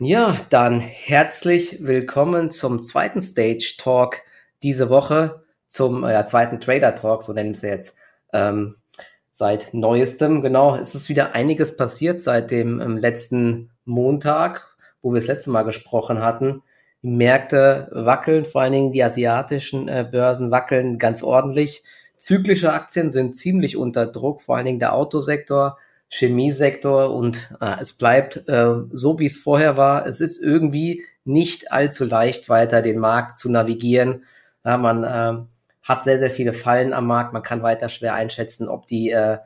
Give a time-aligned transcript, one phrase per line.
[0.00, 4.20] Ja, dann herzlich willkommen zum zweiten Stage Talk
[4.62, 7.96] diese Woche, zum äh, zweiten Trader Talk, so nennen wir es jetzt.
[8.32, 8.76] Ähm,
[9.32, 15.18] seit neuestem, genau, es ist wieder einiges passiert seit dem ähm, letzten Montag, wo wir
[15.18, 16.62] das letzte Mal gesprochen hatten.
[17.02, 21.82] Die Märkte wackeln, vor allen Dingen die asiatischen äh, Börsen wackeln ganz ordentlich.
[22.18, 25.76] Zyklische Aktien sind ziemlich unter Druck, vor allen Dingen der Autosektor
[26.08, 30.06] Chemiesektor und äh, es bleibt äh, so, wie es vorher war.
[30.06, 34.24] Es ist irgendwie nicht allzu leicht, weiter den Markt zu navigieren.
[34.64, 35.44] Ja, man äh,
[35.82, 37.32] hat sehr, sehr viele Fallen am Markt.
[37.32, 39.38] Man kann weiter schwer einschätzen, ob die, äh,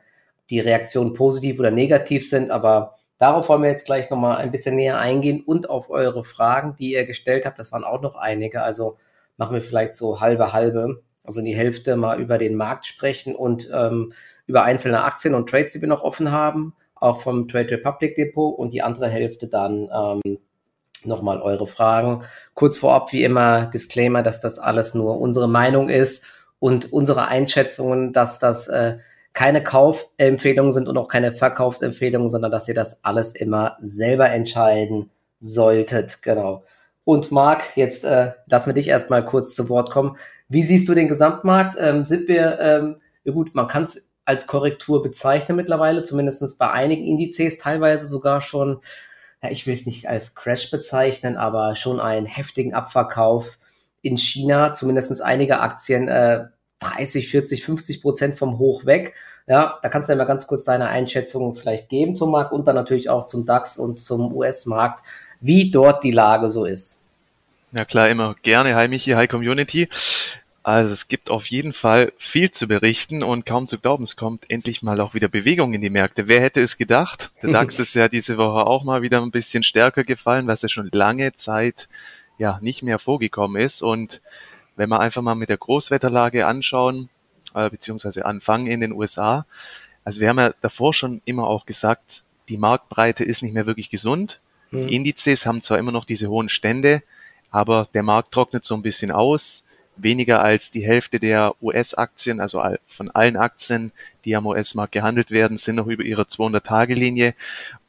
[0.49, 2.51] die Reaktionen positiv oder negativ sind.
[2.51, 6.75] Aber darauf wollen wir jetzt gleich nochmal ein bisschen näher eingehen und auf eure Fragen,
[6.77, 7.59] die ihr gestellt habt.
[7.59, 8.61] Das waren auch noch einige.
[8.61, 8.97] Also
[9.35, 11.03] machen wir vielleicht so halbe, halbe.
[11.23, 14.13] Also die Hälfte mal über den Markt sprechen und ähm,
[14.45, 18.57] über einzelne Aktien und Trades, die wir noch offen haben, auch vom Trade Republic Depot
[18.57, 20.39] und die andere Hälfte dann ähm,
[21.05, 22.23] nochmal eure Fragen.
[22.53, 26.25] Kurz vorab, wie immer, Disclaimer, dass das alles nur unsere Meinung ist
[26.59, 28.97] und unsere Einschätzungen, dass das äh,
[29.33, 35.09] keine Kaufempfehlungen sind und auch keine Verkaufsempfehlungen, sondern dass ihr das alles immer selber entscheiden
[35.41, 36.21] solltet.
[36.21, 36.63] Genau.
[37.03, 40.17] Und Marc, jetzt äh, lassen wir dich erstmal kurz zu Wort kommen.
[40.47, 41.77] Wie siehst du den Gesamtmarkt?
[41.79, 46.71] Ähm, sind wir, ähm, ja gut, man kann es als Korrektur bezeichnen mittlerweile, zumindest bei
[46.71, 48.79] einigen Indizes, teilweise sogar schon,
[49.41, 53.57] ja, ich will es nicht als Crash bezeichnen, aber schon einen heftigen Abverkauf
[54.01, 56.45] in China, zumindest einige Aktien, äh,
[56.79, 59.13] 30, 40, 50 Prozent vom Hoch weg.
[59.47, 62.67] Ja, da kannst du ja mal ganz kurz deine Einschätzung vielleicht geben zum Markt und
[62.67, 65.05] dann natürlich auch zum DAX und zum US-Markt,
[65.41, 67.01] wie dort die Lage so ist.
[67.73, 68.75] Ja klar, immer gerne.
[68.75, 69.89] Hi Michi, hi Community.
[70.63, 74.49] Also es gibt auf jeden Fall viel zu berichten und kaum zu glauben, es kommt
[74.49, 76.29] endlich mal auch wieder Bewegung in die Märkte.
[76.29, 77.33] Wer hätte es gedacht?
[77.41, 80.69] Der DAX ist ja diese Woche auch mal wieder ein bisschen stärker gefallen, was ja
[80.69, 81.89] schon lange Zeit
[82.37, 83.81] ja nicht mehr vorgekommen ist.
[83.81, 84.21] Und
[84.77, 87.09] wenn wir einfach mal mit der Großwetterlage anschauen,
[87.53, 89.45] äh, beziehungsweise anfangen in den USA,
[90.05, 93.89] also wir haben ja davor schon immer auch gesagt, die Marktbreite ist nicht mehr wirklich
[93.89, 94.39] gesund.
[94.71, 94.87] Mhm.
[94.87, 97.03] Die Indizes haben zwar immer noch diese hohen Stände,
[97.51, 102.63] aber der Markt trocknet so ein bisschen aus weniger als die Hälfte der US-Aktien, also
[102.87, 103.91] von allen Aktien,
[104.25, 107.35] die am US-Markt gehandelt werden, sind noch über ihrer 200-Tage-Linie.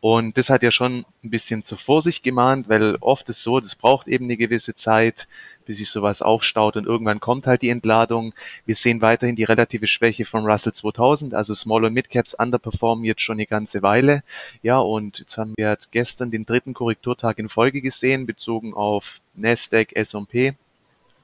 [0.01, 3.75] Und das hat ja schon ein bisschen zur Vorsicht gemahnt, weil oft ist so, das
[3.75, 5.29] braucht eben eine gewisse Zeit,
[5.65, 8.35] bis sich sowas aufstaut und irgendwann kommt halt die Entladung.
[8.67, 13.05] Wir sehen weiterhin die relative Schwäche von Russell 2000, also Small und Mid Caps underperformen
[13.05, 14.23] jetzt schon eine ganze Weile.
[14.63, 19.21] Ja, und jetzt haben wir jetzt gestern den dritten Korrekturtag in Folge gesehen, bezogen auf
[19.35, 20.55] Nasdaq, S&P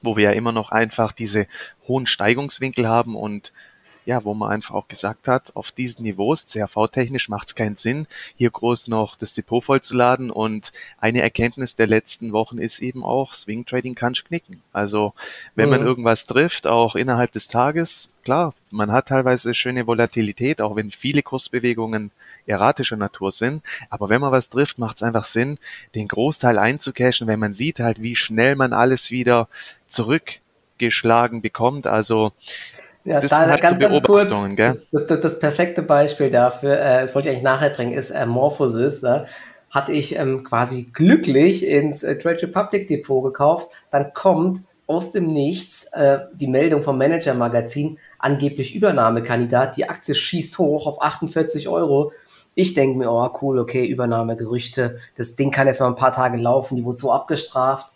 [0.01, 1.47] wo wir ja immer noch einfach diese
[1.87, 3.51] hohen Steigungswinkel haben und
[4.05, 8.07] ja, wo man einfach auch gesagt hat, auf diesen Niveaus, CRV-technisch macht es keinen Sinn,
[8.35, 10.31] hier groß noch das Depot vollzuladen.
[10.31, 14.61] Und eine Erkenntnis der letzten Wochen ist eben auch, Swing Trading kann knicken.
[14.73, 15.13] Also
[15.55, 15.75] wenn mhm.
[15.77, 20.91] man irgendwas trifft, auch innerhalb des Tages, klar, man hat teilweise schöne Volatilität, auch wenn
[20.91, 22.11] viele Kursbewegungen
[22.47, 23.63] erratischer Natur sind.
[23.89, 25.59] Aber wenn man was trifft, macht es einfach Sinn,
[25.93, 29.47] den Großteil einzucashen, wenn man sieht halt, wie schnell man alles wieder
[29.91, 31.87] zurückgeschlagen bekommt.
[31.87, 32.31] Also
[33.03, 34.81] ja, das da halt ganz, so Beobachtungen, kurz, gell?
[34.91, 38.25] Das, das, das, perfekte Beispiel dafür, äh, das wollte ich eigentlich nachher bringen, ist äh,
[38.25, 39.01] Morphosis.
[39.01, 39.25] Ne?
[39.71, 43.71] Hatte ich ähm, quasi glücklich ins äh, Trade Republic Depot gekauft.
[43.89, 49.77] Dann kommt aus dem Nichts äh, die Meldung vom Manager Magazin, angeblich Übernahmekandidat.
[49.77, 52.11] Die Aktie schießt hoch auf 48 Euro.
[52.53, 54.97] Ich denke mir, oh cool, okay, Übernahmegerüchte.
[55.15, 56.75] Das Ding kann jetzt mal ein paar Tage laufen.
[56.75, 57.91] Die wurde so abgestraft.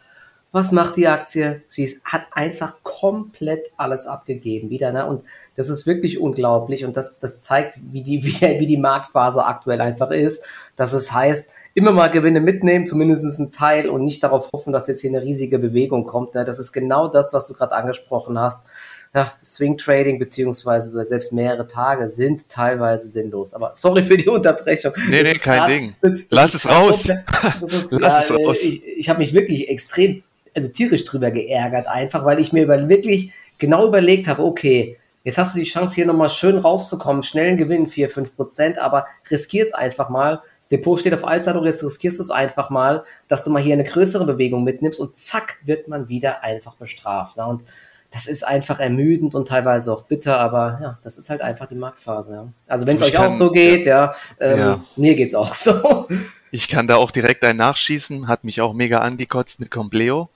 [0.55, 1.63] Was macht die Aktie?
[1.67, 4.93] Sie ist, hat einfach komplett alles abgegeben wieder.
[4.93, 5.05] Ne?
[5.05, 5.25] Und
[5.57, 6.85] das ist wirklich unglaublich.
[6.85, 10.45] Und das, das zeigt, wie die, wie, wie die Marktphase aktuell einfach ist.
[10.77, 14.87] Dass es heißt, immer mal Gewinne mitnehmen, zumindest einen Teil und nicht darauf hoffen, dass
[14.87, 16.35] jetzt hier eine riesige Bewegung kommt.
[16.35, 16.45] Ne?
[16.45, 18.65] Das ist genau das, was du gerade angesprochen hast.
[19.13, 23.53] Ja, Swing Trading beziehungsweise selbst mehrere Tage sind teilweise sinnlos.
[23.53, 24.93] Aber sorry für die Unterbrechung.
[25.09, 26.25] Nee, nee, kein grad, Ding.
[26.29, 27.09] Lass es raus.
[27.89, 28.59] Lass es raus.
[28.61, 30.23] Ich, ich habe mich wirklich extrem
[30.55, 35.37] also tierisch drüber geärgert, einfach weil ich mir über, wirklich genau überlegt habe, okay, jetzt
[35.37, 39.63] hast du die Chance hier nochmal schön rauszukommen, schnellen Gewinn, 4, 5 Prozent, aber riskier
[39.63, 40.41] es einfach mal.
[40.59, 43.73] Das Depot steht auf Allzeitung, jetzt riskierst du es einfach mal, dass du mal hier
[43.73, 47.37] eine größere Bewegung mitnimmst und zack, wird man wieder einfach bestraft.
[47.37, 47.45] Ne?
[47.45, 47.63] Und
[48.11, 51.75] das ist einfach ermüdend und teilweise auch bitter, aber ja, das ist halt einfach die
[51.75, 52.31] Marktphase.
[52.31, 52.47] Ja.
[52.67, 54.83] Also wenn es euch kann, auch so geht, ja, ja, ähm, ja.
[54.95, 56.07] mir geht's auch so.
[56.49, 60.29] Ich kann da auch direkt ein Nachschießen, hat mich auch mega angekotzt mit Compleo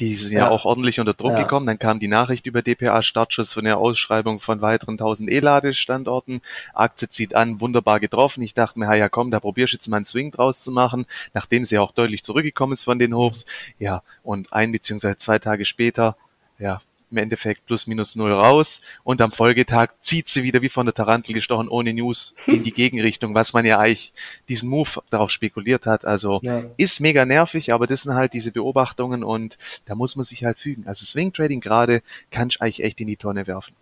[0.00, 1.42] Die sind ja, ja auch ordentlich unter Druck ja.
[1.42, 1.66] gekommen.
[1.66, 6.40] Dann kam die Nachricht über DPA-Startschuss von der Ausschreibung von weiteren 1000 E-Ladestandorten.
[6.72, 8.42] Aktie zieht an, wunderbar getroffen.
[8.42, 11.06] Ich dachte mir, ja komm, da probierst du jetzt mal einen Swing draus zu machen,
[11.32, 13.46] nachdem sie auch deutlich zurückgekommen ist von den Hochs.
[13.78, 16.16] Ja, und ein beziehungsweise zwei Tage später,
[16.58, 20.86] ja, im Endeffekt plus minus null raus und am Folgetag zieht sie wieder wie von
[20.86, 24.12] der Tarantel gestochen ohne News in die Gegenrichtung, was man ja eigentlich
[24.48, 26.04] diesen Move darauf spekuliert hat.
[26.04, 26.62] Also ja.
[26.76, 30.58] ist mega nervig, aber das sind halt diese Beobachtungen und da muss man sich halt
[30.58, 30.84] fügen.
[30.86, 33.74] Also Swing Trading gerade kann ich eigentlich echt in die Tonne werfen.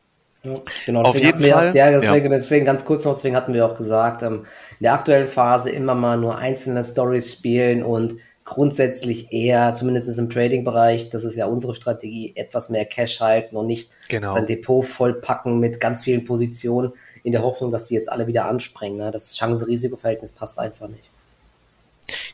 [0.45, 0.55] Ja,
[0.87, 1.75] genau, Auf jeden Fall.
[1.75, 2.39] ja, deswegen, ja.
[2.39, 4.45] deswegen ganz kurz noch, deswegen hatten wir auch gesagt, ähm,
[4.81, 10.29] in der aktuellen Phase immer mal nur einzelne Stories spielen und grundsätzlich eher, zumindest im
[10.31, 14.33] Trading-Bereich, das ist ja unsere Strategie, etwas mehr Cash halten und nicht genau.
[14.33, 16.93] sein Depot vollpacken mit ganz vielen Positionen
[17.23, 18.99] in der Hoffnung, dass die jetzt alle wieder anspringen.
[18.99, 19.11] Ne?
[19.11, 21.05] Das Chance-Risiko-Verhältnis passt einfach nicht.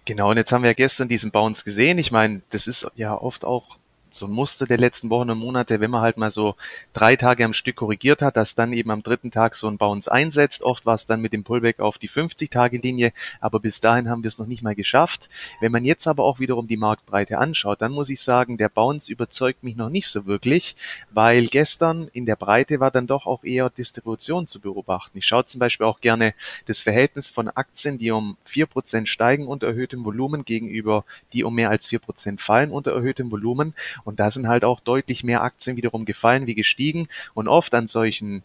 [0.05, 1.99] Genau, und jetzt haben wir ja gestern diesen Bounce gesehen.
[1.99, 3.76] Ich meine, das ist ja oft auch
[4.12, 6.55] so ein Muster der letzten Wochen und Monate, wenn man halt mal so
[6.93, 10.10] drei Tage am Stück korrigiert hat, dass dann eben am dritten Tag so ein Bounce
[10.10, 10.62] einsetzt.
[10.62, 14.28] Oft war es dann mit dem Pullback auf die 50-Tage-Linie, aber bis dahin haben wir
[14.28, 15.28] es noch nicht mal geschafft.
[15.60, 19.10] Wenn man jetzt aber auch wiederum die Marktbreite anschaut, dann muss ich sagen, der Bounce
[19.10, 20.76] überzeugt mich noch nicht so wirklich,
[21.10, 25.19] weil gestern in der Breite war dann doch auch eher Distribution zu beobachten.
[25.19, 26.34] Ich schaue zum Beispiel auch gerne
[26.66, 31.55] das Verhältnis von Aktien, die um vier Prozent steigen unter erhöhtem Volumen gegenüber die um
[31.55, 33.75] mehr als vier Prozent fallen unter erhöhtem Volumen.
[34.08, 37.08] Und da sind halt auch deutlich mehr Aktien wiederum gefallen wie gestiegen.
[37.34, 38.43] Und oft an solchen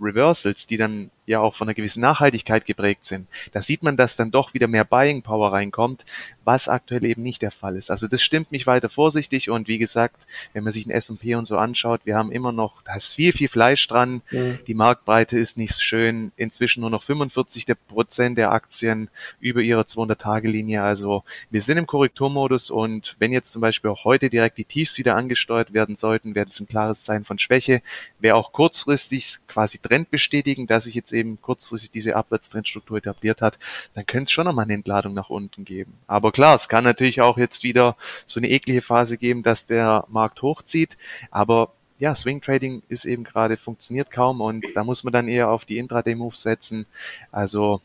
[0.00, 3.28] Reversals, die dann ja auch von einer gewissen Nachhaltigkeit geprägt sind.
[3.52, 6.04] Da sieht man, dass dann doch wieder mehr Buying Power reinkommt,
[6.44, 7.90] was aktuell eben nicht der Fall ist.
[7.90, 11.44] Also das stimmt mich weiter vorsichtig und wie gesagt, wenn man sich ein S&P und
[11.44, 14.22] so anschaut, wir haben immer noch, da ist viel, viel Fleisch dran.
[14.30, 14.58] Mhm.
[14.66, 16.32] Die Marktbreite ist nicht schön.
[16.36, 19.10] Inzwischen nur noch 45 Prozent der Aktien
[19.40, 20.82] über ihrer 200-Tage-Linie.
[20.82, 24.96] Also wir sind im Korrekturmodus und wenn jetzt zum Beispiel auch heute direkt die Tiefs
[24.96, 27.82] wieder angesteuert werden sollten, wäre das ein klares Zeichen von Schwäche.
[28.18, 33.58] Wäre auch kurzfristig quasi Trend bestätigen, dass ich jetzt eben kurzfristig diese Abwärtstrendstruktur etabliert hat,
[33.94, 35.94] dann könnte es schon nochmal eine Entladung nach unten geben.
[36.06, 40.04] Aber klar, es kann natürlich auch jetzt wieder so eine eklige Phase geben, dass der
[40.08, 40.96] Markt hochzieht.
[41.30, 45.50] Aber ja, Swing Trading ist eben gerade, funktioniert kaum und da muss man dann eher
[45.50, 46.86] auf die Intraday-Moves setzen.
[47.32, 47.80] Also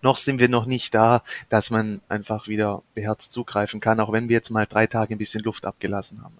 [0.00, 4.28] noch sind wir noch nicht da, dass man einfach wieder beherzt zugreifen kann, auch wenn
[4.28, 6.36] wir jetzt mal drei Tage ein bisschen Luft abgelassen haben.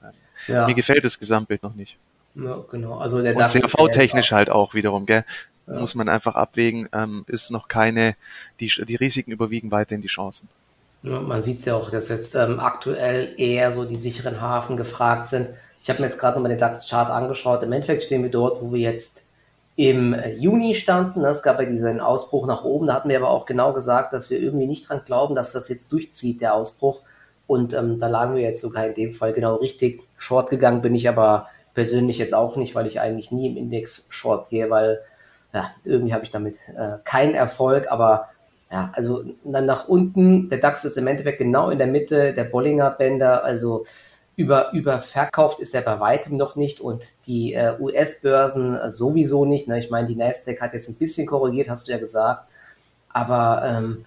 [0.49, 0.67] Ja.
[0.67, 1.97] Mir gefällt das Gesamtbild noch nicht.
[2.35, 2.99] Ja, genau.
[2.99, 5.25] Also der und CRV-technisch halt auch wiederum, gell?
[5.67, 5.79] Ja.
[5.79, 8.17] Muss man einfach abwägen, ähm, ist noch keine,
[8.61, 10.49] die, die Risiken überwiegen weiterhin die Chancen.
[11.03, 14.77] Ja, man sieht es ja auch, dass jetzt ähm, aktuell eher so die sicheren Hafen
[14.77, 15.49] gefragt sind.
[15.83, 17.63] Ich habe mir jetzt gerade nochmal den DAX-Chart angeschaut.
[17.63, 19.25] Im Endeffekt stehen wir dort, wo wir jetzt
[19.75, 21.25] im äh, Juni standen.
[21.25, 22.87] Es gab ja diesen Ausbruch nach oben.
[22.87, 25.69] Da hatten wir aber auch genau gesagt, dass wir irgendwie nicht dran glauben, dass das
[25.69, 27.01] jetzt durchzieht, der Ausbruch.
[27.49, 30.03] Und ähm, da lagen wir jetzt sogar in dem Fall genau richtig.
[30.17, 34.07] Short gegangen bin ich aber persönlich jetzt auch nicht, weil ich eigentlich nie im Index
[34.11, 35.01] Short gehe, weil
[35.53, 38.29] ja, irgendwie habe ich damit äh, keinen Erfolg, aber
[38.71, 42.45] ja, also dann nach unten, der DAX ist im Endeffekt genau in der Mitte der
[42.45, 43.85] Bollinger Bänder, also
[44.35, 49.69] über, überverkauft ist er bei weitem noch nicht und die äh, US-Börsen sowieso nicht.
[49.69, 49.79] Ne?
[49.79, 52.49] Ich meine, die Nasdaq hat jetzt ein bisschen korrigiert, hast du ja gesagt,
[53.11, 54.05] aber ähm,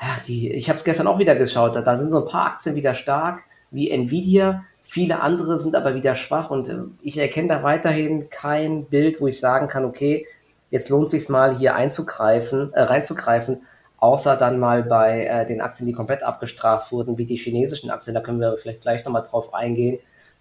[0.00, 2.46] ja, die, ich habe es gestern auch wieder geschaut, da, da sind so ein paar
[2.46, 7.48] Aktien wieder stark, wie Nvidia, viele andere sind aber wieder schwach und äh, ich erkenne
[7.48, 10.26] da weiterhin kein Bild, wo ich sagen kann, okay,
[10.70, 13.62] jetzt lohnt sich mal hier einzugreifen, äh, reinzugreifen,
[13.98, 18.14] außer dann mal bei äh, den Aktien, die komplett abgestraft wurden, wie die chinesischen Aktien,
[18.14, 19.98] da können wir vielleicht gleich nochmal drauf eingehen.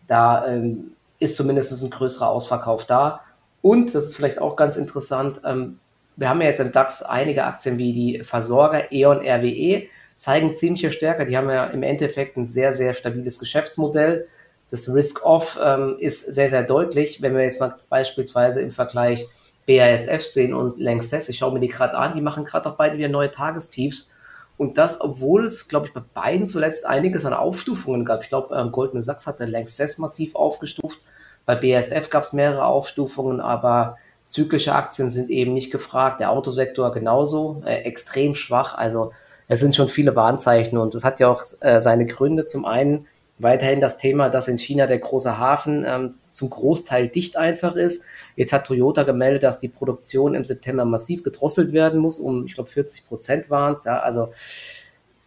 [0.08, 3.22] Da ähm, ist zumindest ein größerer Ausverkauf da.
[3.62, 5.80] Und, das ist vielleicht auch ganz interessant, ähm,
[6.18, 9.84] wir haben ja jetzt im DAX einige Aktien wie die Versorger E.ON RWE,
[10.16, 11.28] zeigen ziemliche Stärke.
[11.28, 14.28] Die haben ja im Endeffekt ein sehr, sehr stabiles Geschäftsmodell.
[14.72, 17.22] Das Risk-Off ähm, ist sehr, sehr deutlich.
[17.22, 19.28] Wenn wir jetzt mal beispielsweise im Vergleich
[19.68, 22.98] BASF sehen und Lanxess, ich schaue mir die gerade an, die machen gerade auch beide
[22.98, 24.14] wieder neue Tagestiefs.
[24.58, 28.24] Und das, obwohl es, glaube ich, bei beiden zuletzt einiges an Aufstufungen gab.
[28.24, 31.00] Ich glaube, ähm, Goldman Sachs hatte Lanxess massiv aufgestuft.
[31.46, 36.22] Bei BASF gab es mehrere Aufstufungen, aber zyklische Aktien sind eben nicht gefragt.
[36.22, 38.76] Der Autosektor genauso, äh, extrem schwach.
[38.76, 39.12] Also
[39.48, 42.48] es sind schon viele Warnzeichen und es hat ja auch äh, seine Gründe.
[42.48, 43.06] Zum einen
[43.40, 48.04] weiterhin das Thema, dass in China der große Hafen ähm, zum Großteil dicht einfach ist.
[48.36, 52.56] Jetzt hat Toyota gemeldet, dass die Produktion im September massiv gedrosselt werden muss, um, ich
[52.56, 53.84] glaube, 40 Prozent waren es.
[53.84, 54.30] Ja, also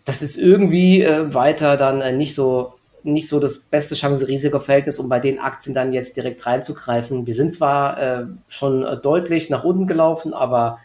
[0.04, 5.08] das ist irgendwie äh, weiter dann äh, nicht so nicht so das beste Chance-Risiko-Verhältnis, um
[5.08, 7.26] bei den Aktien dann jetzt direkt reinzugreifen.
[7.26, 10.80] Wir sind zwar äh, schon äh, deutlich nach unten gelaufen, aber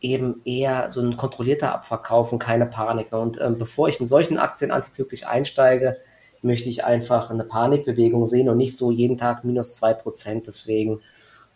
[0.00, 3.12] eben eher so ein kontrollierter Abverkauf und keine Panik.
[3.12, 5.96] Und ähm, bevor ich in solchen Aktien antizyklisch einsteige,
[6.42, 10.46] möchte ich einfach eine Panikbewegung sehen und nicht so jeden Tag minus zwei Prozent.
[10.46, 11.00] Deswegen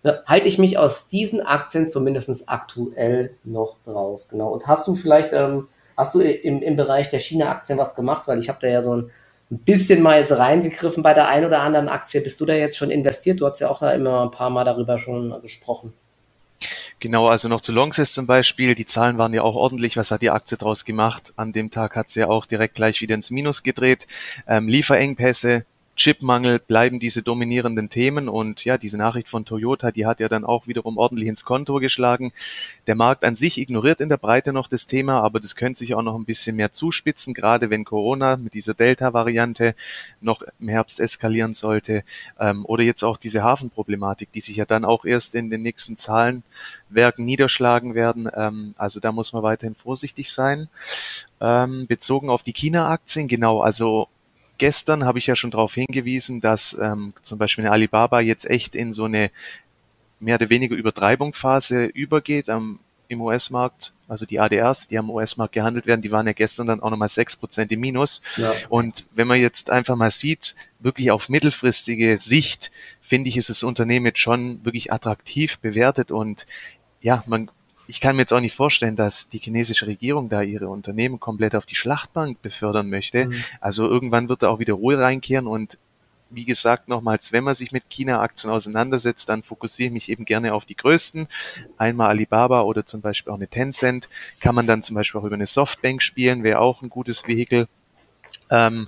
[0.03, 4.29] ja, halte ich mich aus diesen Aktien zumindest aktuell noch raus.
[4.29, 4.51] Genau.
[4.51, 8.27] Und hast du vielleicht, ähm, hast du im, im Bereich der China-Aktien was gemacht?
[8.27, 9.11] Weil ich habe da ja so ein,
[9.53, 12.21] bisschen mal reingegriffen bei der einen oder anderen Aktie.
[12.21, 13.41] Bist du da jetzt schon investiert?
[13.41, 15.93] Du hast ja auch da immer ein paar Mal darüber schon gesprochen.
[17.03, 18.75] Genau, also noch zu Longsys zum Beispiel.
[18.75, 19.97] Die Zahlen waren ja auch ordentlich.
[19.97, 21.33] Was hat die Aktie draus gemacht?
[21.35, 24.07] An dem Tag hat sie ja auch direkt gleich wieder ins Minus gedreht.
[24.47, 25.65] Ähm, Lieferengpässe,
[26.01, 30.47] Chipmangel bleiben diese dominierenden Themen und ja, diese Nachricht von Toyota, die hat ja dann
[30.47, 32.33] auch wiederum ordentlich ins Konto geschlagen.
[32.87, 35.95] Der Markt an sich ignoriert in der Breite noch das Thema, aber das könnte sich
[35.95, 39.75] auch noch ein bisschen mehr zuspitzen, gerade wenn Corona mit dieser Delta-Variante
[40.23, 42.03] noch im Herbst eskalieren sollte
[42.39, 45.99] ähm, oder jetzt auch diese Hafenproblematik, die sich ja dann auch erst in den nächsten
[45.99, 48.27] Zahlenwerken niederschlagen werden.
[48.35, 50.71] Ähm, also da muss man weiterhin vorsichtig sein.
[51.43, 54.09] Ähm, bezogen auf die China-Aktien, genau, also
[54.61, 58.77] gestern habe ich ja schon darauf hingewiesen, dass ähm, zum Beispiel eine Alibaba jetzt echt
[58.77, 59.31] in so eine
[60.21, 63.95] mehr oder weniger Übertreibungsphase übergeht am, im US-Markt.
[64.07, 67.09] Also die ADRs, die am US-Markt gehandelt werden, die waren ja gestern dann auch nochmal
[67.09, 68.21] sechs Prozent im Minus.
[68.37, 68.53] Ja.
[68.69, 73.63] Und wenn man jetzt einfach mal sieht, wirklich auf mittelfristige Sicht, finde ich, ist das
[73.63, 76.47] Unternehmen jetzt schon wirklich attraktiv bewertet und
[77.01, 77.51] ja, man
[77.91, 81.57] ich kann mir jetzt auch nicht vorstellen, dass die chinesische Regierung da ihre Unternehmen komplett
[81.57, 83.27] auf die Schlachtbank befördern möchte.
[83.27, 83.45] Mhm.
[83.61, 85.77] Also irgendwann wird da auch wieder Ruhe reinkehren und
[86.33, 90.55] wie gesagt, nochmals, wenn man sich mit China-Aktien auseinandersetzt, dann fokussiere ich mich eben gerne
[90.55, 91.27] auf die größten.
[91.77, 94.09] Einmal Alibaba oder zum Beispiel auch eine Tencent.
[94.39, 97.67] Kann man dann zum Beispiel auch über eine Softbank spielen, wäre auch ein gutes Vehikel.
[98.49, 98.87] Ähm,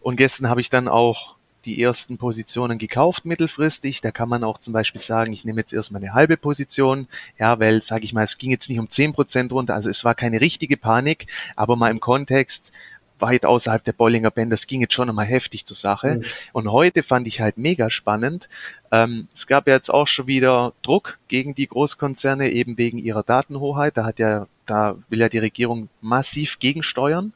[0.00, 4.00] und gestern habe ich dann auch die ersten Positionen gekauft mittelfristig.
[4.00, 7.58] Da kann man auch zum Beispiel sagen, ich nehme jetzt erstmal eine halbe Position, ja,
[7.60, 10.14] weil, sage ich mal, es ging jetzt nicht um zehn Prozent runter, also es war
[10.14, 11.26] keine richtige Panik,
[11.56, 12.72] aber mal im Kontext
[13.20, 16.16] weit außerhalb der Bollinger Band, das ging jetzt schon einmal heftig zur Sache.
[16.16, 16.24] Mhm.
[16.52, 18.48] Und heute fand ich halt mega spannend.
[18.90, 23.22] Ähm, es gab ja jetzt auch schon wieder Druck gegen die Großkonzerne, eben wegen ihrer
[23.22, 23.96] Datenhoheit.
[23.96, 27.32] Da hat ja, da will ja die Regierung massiv gegensteuern.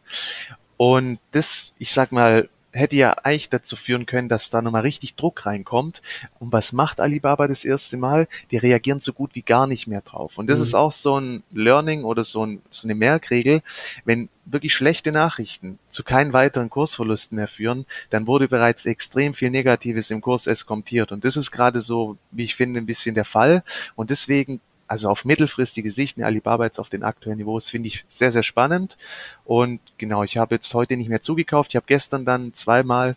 [0.77, 5.15] Und das, ich sag mal, hätte ja eigentlich dazu führen können, dass da nochmal richtig
[5.15, 6.03] Druck reinkommt.
[6.39, 8.27] Und was macht Alibaba das erste Mal?
[8.51, 10.39] Die reagieren so gut wie gar nicht mehr drauf.
[10.39, 10.65] Und das mhm.
[10.65, 13.63] ist auch so ein Learning oder so, ein, so eine Merkregel.
[14.05, 19.51] Wenn wirklich schlechte Nachrichten zu keinen weiteren Kursverlusten mehr führen, dann wurde bereits extrem viel
[19.51, 21.13] Negatives im Kurs eskontiert.
[21.13, 23.63] Und das ist gerade so, wie ich finde, ein bisschen der Fall.
[23.95, 28.05] Und deswegen also auf mittelfristige Sicht eine Alibaba jetzt auf den aktuellen Niveaus finde ich
[28.07, 28.97] sehr, sehr spannend.
[29.45, 31.73] Und genau, ich habe jetzt heute nicht mehr zugekauft.
[31.73, 33.17] Ich habe gestern dann zweimal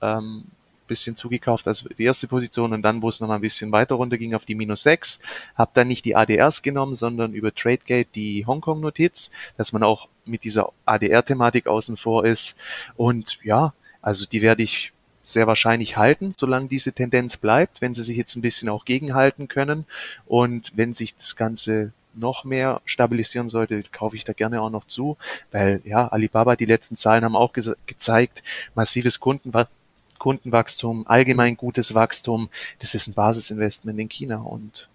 [0.00, 0.44] ähm,
[0.88, 4.16] bisschen zugekauft, also die erste Position und dann, wo es nochmal ein bisschen weiter runter
[4.16, 5.20] ging auf die minus 6,
[5.54, 10.42] habe dann nicht die ADRs genommen, sondern über TradeGate die Hongkong-Notiz, dass man auch mit
[10.42, 12.56] dieser ADR-Thematik außen vor ist.
[12.96, 14.92] Und ja, also die werde ich
[15.28, 19.48] sehr wahrscheinlich halten, solange diese Tendenz bleibt, wenn sie sich jetzt ein bisschen auch gegenhalten
[19.48, 19.84] können.
[20.26, 24.86] Und wenn sich das Ganze noch mehr stabilisieren sollte, kaufe ich da gerne auch noch
[24.86, 25.16] zu,
[25.52, 28.42] weil ja, Alibaba, die letzten Zahlen haben auch ge gezeigt,
[28.74, 29.76] massives Kundenwachstum.
[30.18, 32.48] Kundenwachstum, allgemein gutes Wachstum,
[32.80, 34.88] das ist ein Basisinvestment in China und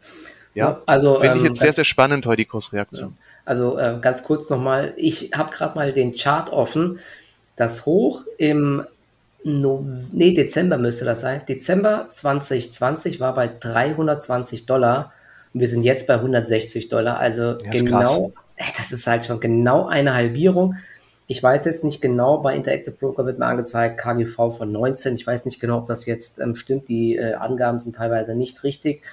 [0.53, 3.17] ja, also finde ich ähm, jetzt sehr, sehr spannend heute die Kursreaktion.
[3.45, 6.99] Also äh, ganz kurz nochmal, ich habe gerade mal den Chart offen.
[7.55, 8.85] Das Hoch im
[9.43, 11.41] no nee, Dezember müsste das sein.
[11.47, 15.11] Dezember 2020 war bei 320 Dollar
[15.53, 17.19] und wir sind jetzt bei 160 Dollar.
[17.19, 18.33] Also ja, genau,
[18.77, 20.75] das ist halt schon genau eine Halbierung.
[21.27, 25.15] Ich weiß jetzt nicht genau, bei Interactive Broker wird mir angezeigt KGV von 19.
[25.15, 26.89] Ich weiß nicht genau, ob das jetzt ähm, stimmt.
[26.89, 29.03] Die äh, Angaben sind teilweise nicht richtig.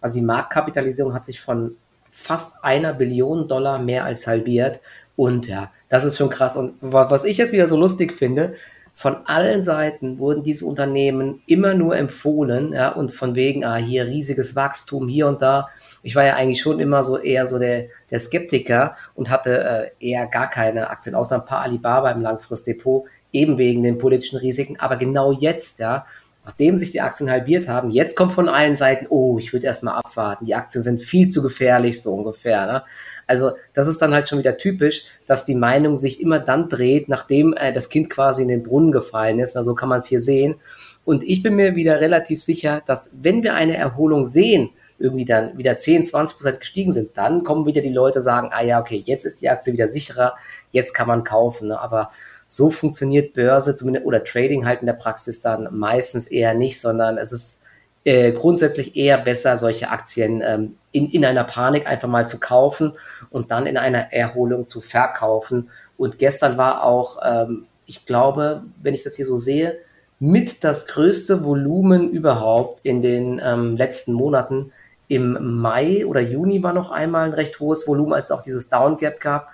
[0.00, 1.76] Also die Marktkapitalisierung hat sich von
[2.08, 4.80] fast einer Billion Dollar mehr als halbiert.
[5.16, 6.56] Und ja, das ist schon krass.
[6.56, 8.54] Und was ich jetzt wieder so lustig finde,
[8.94, 14.06] von allen Seiten wurden diese Unternehmen immer nur empfohlen, ja, und von wegen, ah, hier
[14.06, 15.68] riesiges Wachstum, hier und da.
[16.02, 20.06] Ich war ja eigentlich schon immer so eher so der, der Skeptiker und hatte äh,
[20.06, 24.78] eher gar keine Aktien, außer ein paar Alibaba im Langfristdepot, eben wegen den politischen Risiken.
[24.78, 26.06] Aber genau jetzt, ja,
[26.44, 29.94] nachdem sich die Aktien halbiert haben, jetzt kommt von allen Seiten, oh, ich würde erstmal
[29.94, 32.66] abwarten, die Aktien sind viel zu gefährlich, so ungefähr.
[32.66, 32.82] Ne?
[33.30, 37.08] Also das ist dann halt schon wieder typisch, dass die Meinung sich immer dann dreht,
[37.08, 39.56] nachdem äh, das Kind quasi in den Brunnen gefallen ist.
[39.56, 40.56] Also kann man es hier sehen.
[41.04, 45.56] Und ich bin mir wieder relativ sicher, dass wenn wir eine Erholung sehen, irgendwie dann
[45.56, 49.02] wieder 10, 20 Prozent gestiegen sind, dann kommen wieder die Leute sagen, ah ja, okay,
[49.06, 50.34] jetzt ist die Aktie wieder sicherer,
[50.72, 51.68] jetzt kann man kaufen.
[51.68, 51.80] Ne?
[51.80, 52.10] Aber
[52.48, 57.16] so funktioniert Börse zumindest oder Trading halt in der Praxis dann meistens eher nicht, sondern
[57.16, 57.59] es ist
[58.04, 62.92] äh, grundsätzlich eher besser, solche Aktien ähm, in, in einer Panik einfach mal zu kaufen
[63.30, 65.70] und dann in einer Erholung zu verkaufen.
[65.96, 69.78] Und gestern war auch, ähm, ich glaube, wenn ich das hier so sehe,
[70.18, 74.72] mit das größte Volumen überhaupt in den ähm, letzten Monaten.
[75.08, 78.68] Im Mai oder Juni war noch einmal ein recht hohes Volumen, als es auch dieses
[78.68, 79.48] Down Gap gab.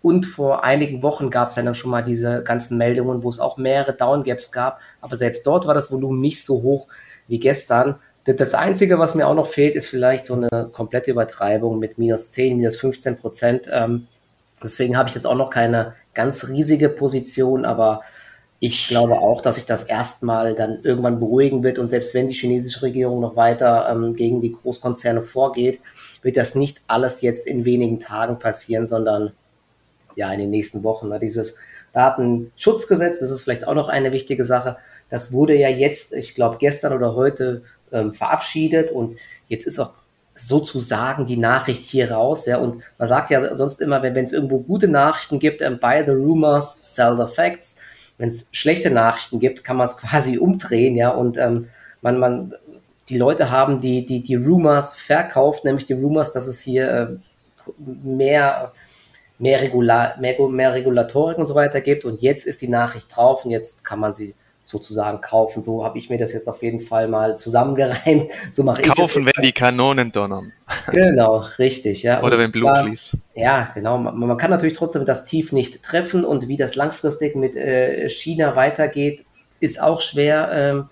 [0.00, 3.38] Und vor einigen Wochen gab es ja dann schon mal diese ganzen Meldungen, wo es
[3.40, 4.80] auch mehrere Down Gaps gab.
[5.00, 6.88] Aber selbst dort war das Volumen nicht so hoch
[7.28, 7.96] wie gestern.
[8.24, 12.30] Das Einzige, was mir auch noch fehlt, ist vielleicht so eine komplette Übertreibung mit minus
[12.32, 13.68] 10, minus 15 Prozent.
[13.70, 14.06] Ähm,
[14.62, 18.02] deswegen habe ich jetzt auch noch keine ganz riesige Position, aber
[18.64, 22.34] ich glaube auch, dass sich das erstmal dann irgendwann beruhigen wird und selbst wenn die
[22.34, 25.80] chinesische Regierung noch weiter ähm, gegen die Großkonzerne vorgeht,
[26.22, 29.32] wird das nicht alles jetzt in wenigen Tagen passieren, sondern
[30.14, 31.10] ja in den nächsten Wochen.
[31.20, 31.56] Dieses
[31.92, 34.76] Datenschutzgesetz, das ist vielleicht auch noch eine wichtige Sache.
[35.12, 39.92] Das wurde ja jetzt, ich glaube, gestern oder heute ähm, verabschiedet und jetzt ist auch
[40.34, 42.46] sozusagen die Nachricht hier raus.
[42.46, 46.02] Ja, und man sagt ja sonst immer, wenn es irgendwo gute Nachrichten gibt, ähm, buy
[46.06, 47.76] the rumors, sell the facts.
[48.16, 51.68] Wenn es schlechte Nachrichten gibt, kann man es quasi umdrehen, ja, und ähm,
[52.00, 52.54] man, man,
[53.10, 57.06] die Leute haben die, die, die Rumors verkauft, nämlich die Rumors, dass es hier äh,
[57.76, 58.72] mehr,
[59.38, 62.06] mehr, Regular, mehr, mehr Regulatorik und so weiter gibt.
[62.06, 64.34] Und jetzt ist die Nachricht drauf und jetzt kann man sie
[64.72, 65.62] sozusagen kaufen.
[65.62, 68.32] So habe ich mir das jetzt auf jeden Fall mal zusammengereimt.
[68.50, 70.52] So mache ich Kaufen, wenn die Kanonen donnern.
[70.90, 72.22] Genau, richtig, ja.
[72.22, 73.12] Oder und wenn Blut fließt.
[73.34, 73.98] Ja, genau.
[73.98, 78.08] Man, man, kann natürlich trotzdem das Tief nicht treffen und wie das langfristig mit äh,
[78.08, 79.24] China weitergeht,
[79.60, 80.88] ist auch schwer ähm,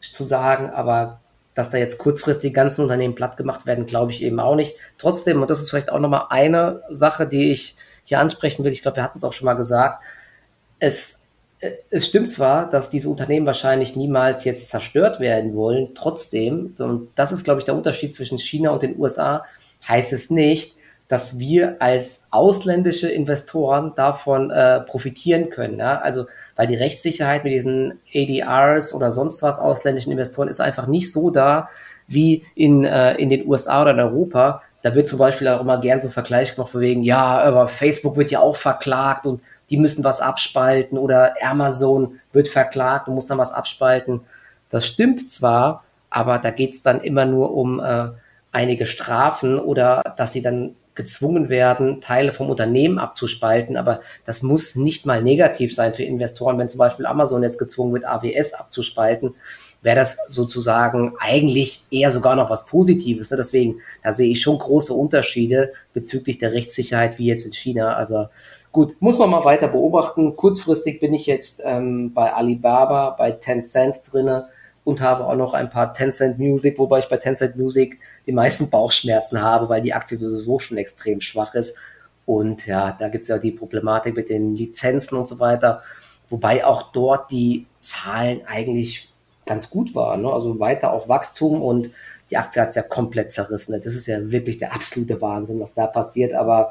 [0.00, 1.20] zu sagen, aber
[1.54, 4.76] dass da jetzt kurzfristig die ganzen Unternehmen platt gemacht werden, glaube ich eben auch nicht.
[4.98, 8.82] Trotzdem, und das ist vielleicht auch nochmal eine Sache, die ich hier ansprechen will, ich
[8.82, 10.02] glaube, wir hatten es auch schon mal gesagt,
[10.78, 11.23] es
[11.90, 17.32] es stimmt zwar, dass diese Unternehmen wahrscheinlich niemals jetzt zerstört werden wollen, trotzdem, und das
[17.32, 19.44] ist, glaube ich, der Unterschied zwischen China und den USA,
[19.86, 20.76] heißt es nicht,
[21.08, 25.78] dass wir als ausländische Investoren davon äh, profitieren können.
[25.78, 25.98] Ja?
[25.98, 31.12] Also, weil die Rechtssicherheit mit diesen ADRs oder sonst was ausländischen Investoren ist einfach nicht
[31.12, 31.68] so da
[32.06, 34.62] wie in, äh, in den USA oder in Europa.
[34.82, 37.68] Da wird zum Beispiel auch immer gern so ein Vergleich gemacht, von wegen, ja, aber
[37.68, 39.40] Facebook wird ja auch verklagt und
[39.70, 44.20] die müssen was abspalten oder Amazon wird verklagt und muss dann was abspalten.
[44.70, 48.08] Das stimmt zwar, aber da geht es dann immer nur um äh,
[48.52, 53.76] einige Strafen oder dass sie dann gezwungen werden, Teile vom Unternehmen abzuspalten.
[53.76, 56.58] Aber das muss nicht mal negativ sein für Investoren.
[56.58, 59.34] Wenn zum Beispiel Amazon jetzt gezwungen wird, AWS abzuspalten,
[59.84, 63.30] wäre das sozusagen eigentlich eher sogar noch was Positives.
[63.30, 63.36] Ne?
[63.36, 67.94] Deswegen, da sehe ich schon große Unterschiede bezüglich der Rechtssicherheit wie jetzt in China.
[67.96, 68.30] Aber
[68.74, 70.34] Gut, muss man mal weiter beobachten.
[70.34, 74.48] Kurzfristig bin ich jetzt ähm, bei Alibaba, bei Tencent drinne
[74.82, 78.70] und habe auch noch ein paar Tencent Music, wobei ich bei Tencent Music die meisten
[78.70, 81.78] Bauchschmerzen habe, weil die Aktie sowieso schon extrem schwach ist.
[82.26, 85.82] Und ja, da gibt es ja die Problematik mit den Lizenzen und so weiter.
[86.28, 89.13] Wobei auch dort die Zahlen eigentlich
[89.46, 90.22] ganz gut waren.
[90.22, 90.32] Ne?
[90.32, 91.90] Also weiter auch Wachstum und
[92.30, 93.80] die Aktie hat es ja komplett zerrissen.
[93.82, 96.32] Das ist ja wirklich der absolute Wahnsinn, was da passiert.
[96.34, 96.70] Aber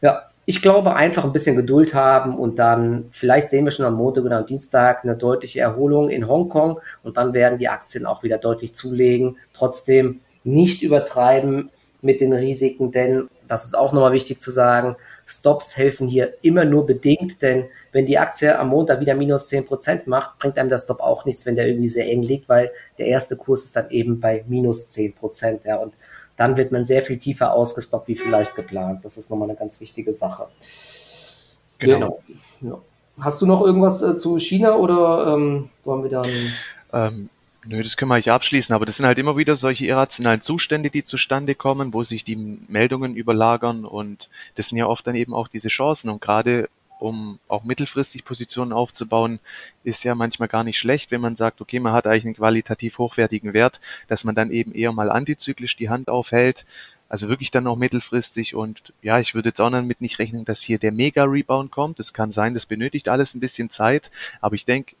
[0.00, 3.94] ja, ich glaube, einfach ein bisschen Geduld haben und dann vielleicht sehen wir schon am
[3.94, 8.22] Montag oder am Dienstag eine deutliche Erholung in Hongkong und dann werden die Aktien auch
[8.22, 9.38] wieder deutlich zulegen.
[9.52, 11.70] Trotzdem nicht übertreiben
[12.02, 16.64] mit den Risiken, denn das ist auch nochmal wichtig zu sagen, Stops helfen hier immer
[16.64, 20.78] nur bedingt, denn wenn die Aktie am Montag wieder minus 10% macht, bringt einem der
[20.78, 23.90] Stop auch nichts, wenn der irgendwie sehr eng liegt, weil der erste Kurs ist dann
[23.90, 25.60] eben bei minus 10%.
[25.64, 25.94] Ja, und
[26.36, 29.04] dann wird man sehr viel tiefer ausgestoppt, wie vielleicht geplant.
[29.04, 30.48] Das ist nochmal eine ganz wichtige Sache.
[31.78, 32.22] Genau.
[32.60, 32.82] genau.
[33.20, 36.28] Hast du noch irgendwas äh, zu China oder ähm, wollen wir dann.
[36.92, 37.30] Ähm,
[37.66, 40.90] nö, das können wir nicht abschließen, aber das sind halt immer wieder solche irrationalen Zustände,
[40.90, 45.34] die zustande kommen, wo sich die Meldungen überlagern und das sind ja oft dann eben
[45.34, 46.68] auch diese Chancen und gerade
[47.00, 49.40] um auch mittelfristig Positionen aufzubauen,
[49.82, 52.98] ist ja manchmal gar nicht schlecht, wenn man sagt, okay, man hat eigentlich einen qualitativ
[52.98, 56.64] hochwertigen Wert, dass man dann eben eher mal antizyklisch die Hand aufhält,
[57.08, 60.62] also wirklich dann noch mittelfristig und ja, ich würde jetzt auch damit nicht rechnen, dass
[60.62, 61.98] hier der Mega-Rebound kommt.
[61.98, 64.96] Das kann sein, das benötigt alles ein bisschen Zeit, aber ich denke,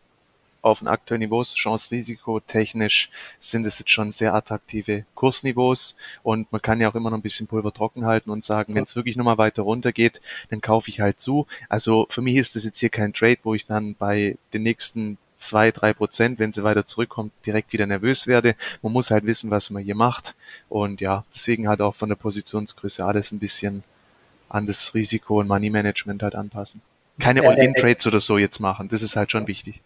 [0.64, 6.62] auf den aktuellen Niveaus, Chance-Risiko technisch sind es jetzt schon sehr attraktive Kursniveaus und man
[6.62, 9.16] kann ja auch immer noch ein bisschen Pulver trocken halten und sagen, wenn es wirklich
[9.16, 11.46] nochmal weiter runter geht, dann kaufe ich halt zu.
[11.68, 15.18] Also für mich ist das jetzt hier kein Trade, wo ich dann bei den nächsten
[15.36, 18.56] zwei, drei Prozent, wenn sie weiter zurückkommt, direkt wieder nervös werde.
[18.80, 20.34] Man muss halt wissen, was man hier macht.
[20.70, 23.84] Und ja, deswegen halt auch von der Positionsgröße alles ein bisschen
[24.48, 26.80] an das Risiko und Money Management halt anpassen.
[27.18, 28.88] Keine All-In-Trades oder so jetzt machen.
[28.88, 29.82] Das ist halt schon wichtig.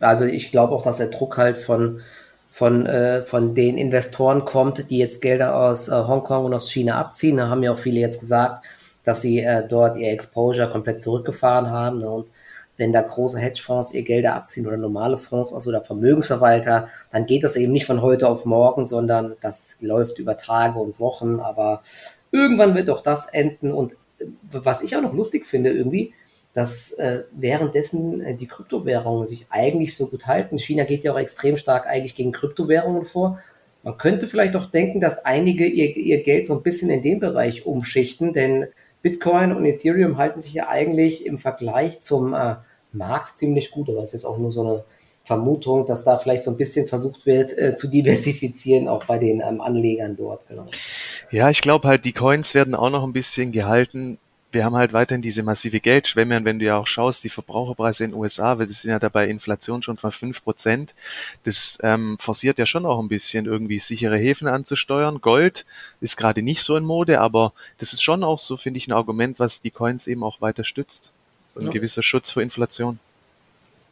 [0.00, 2.00] Also ich glaube auch, dass der Druck halt von,
[2.48, 6.96] von, äh, von den Investoren kommt, die jetzt Gelder aus äh, Hongkong und aus China
[6.96, 7.36] abziehen.
[7.36, 8.66] Da haben ja auch viele jetzt gesagt,
[9.04, 12.00] dass sie äh, dort ihr Exposure komplett zurückgefahren haben.
[12.00, 12.10] Ne?
[12.10, 12.28] Und
[12.76, 17.42] wenn da große Hedgefonds ihr Gelder abziehen oder normale Fonds aus oder Vermögensverwalter, dann geht
[17.42, 21.82] das eben nicht von heute auf morgen, sondern das läuft über Tage und Wochen, aber
[22.30, 26.14] irgendwann wird doch das enden und äh, was ich auch noch lustig finde irgendwie,
[26.58, 30.58] dass äh, währenddessen äh, die Kryptowährungen sich eigentlich so gut halten.
[30.58, 33.38] China geht ja auch extrem stark eigentlich gegen Kryptowährungen vor.
[33.84, 37.20] Man könnte vielleicht auch denken, dass einige ihr, ihr Geld so ein bisschen in den
[37.20, 38.66] Bereich umschichten, denn
[39.02, 42.56] Bitcoin und Ethereum halten sich ja eigentlich im Vergleich zum äh,
[42.90, 44.84] Markt ziemlich gut, aber es ist auch nur so eine
[45.22, 49.40] Vermutung, dass da vielleicht so ein bisschen versucht wird äh, zu diversifizieren, auch bei den
[49.48, 50.48] ähm, Anlegern dort.
[50.48, 50.66] Genau.
[51.30, 54.18] Ja, ich glaube halt, die Coins werden auch noch ein bisschen gehalten.
[54.50, 58.04] Wir haben halt weiterhin diese massive Geldschwemme und wenn du ja auch schaust, die Verbraucherpreise
[58.04, 60.94] in den USA, wir sind ja dabei Inflation schon von fünf Prozent.
[61.44, 65.20] Das ähm, forciert ja schon auch ein bisschen irgendwie sichere Häfen anzusteuern.
[65.20, 65.66] Gold
[66.00, 68.92] ist gerade nicht so in Mode, aber das ist schon auch so, finde ich, ein
[68.92, 71.12] Argument, was die Coins eben auch weiter stützt
[71.60, 71.72] ein ja.
[71.72, 72.98] gewisser Schutz vor Inflation.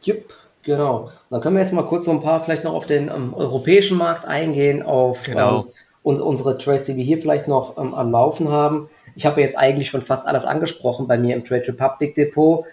[0.03, 1.11] Jupp, genau.
[1.29, 3.97] Dann können wir jetzt mal kurz so ein paar vielleicht noch auf den ähm, europäischen
[3.97, 5.61] Markt eingehen, auf genau.
[5.61, 5.65] ähm,
[6.03, 8.89] uns, unsere Trades, die wir hier vielleicht noch ähm, am Laufen haben.
[9.17, 12.65] Ich habe jetzt eigentlich schon fast alles angesprochen bei mir im Trade Republic Depot.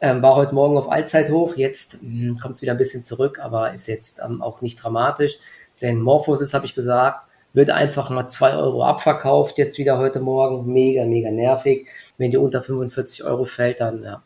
[0.00, 3.74] Ähm, war heute Morgen auf Allzeithoch, jetzt hm, kommt es wieder ein bisschen zurück, aber
[3.74, 5.36] ist jetzt ähm, auch nicht dramatisch.
[5.82, 10.72] Denn Morphosis, habe ich gesagt, wird einfach mal 2 Euro abverkauft, jetzt wieder heute Morgen.
[10.72, 11.86] Mega, mega nervig.
[12.16, 14.22] Wenn die unter 45 Euro fällt, dann ja,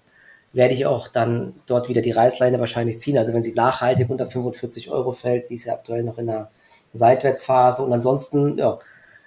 [0.52, 3.18] werde ich auch dann dort wieder die Reißleine wahrscheinlich ziehen.
[3.18, 6.52] Also wenn sie nachhaltig unter 45 Euro fällt, die ist ja aktuell noch in der
[6.92, 7.82] Seitwärtsphase.
[7.82, 8.78] Und ansonsten ja,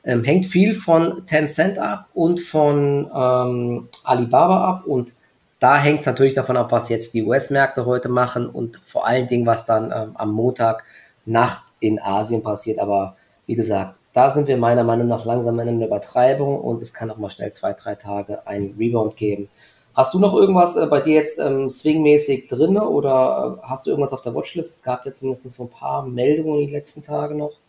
[0.08, 4.86] ähm, hängt viel von Tencent ab und von ähm, Alibaba ab.
[4.86, 5.14] Und
[5.60, 9.28] da hängt es natürlich davon ab, was jetzt die US-Märkte heute machen und vor allen
[9.28, 10.84] Dingen, was dann ähm, am Montag
[11.26, 12.80] Nacht in Asien passiert.
[12.80, 13.18] Aber
[13.48, 17.12] wie gesagt, da sind wir meiner Meinung nach langsam in einer Übertreibung und es kann
[17.12, 19.50] auch mal schnell zwei, drei Tage einen Rebound geben.
[19.94, 23.90] Hast du noch irgendwas äh, bei dir jetzt ähm, swingmäßig drin oder äh, hast du
[23.90, 24.76] irgendwas auf der Watchlist?
[24.76, 27.60] Es gab ja zumindest so ein paar Meldungen die letzten Tage noch.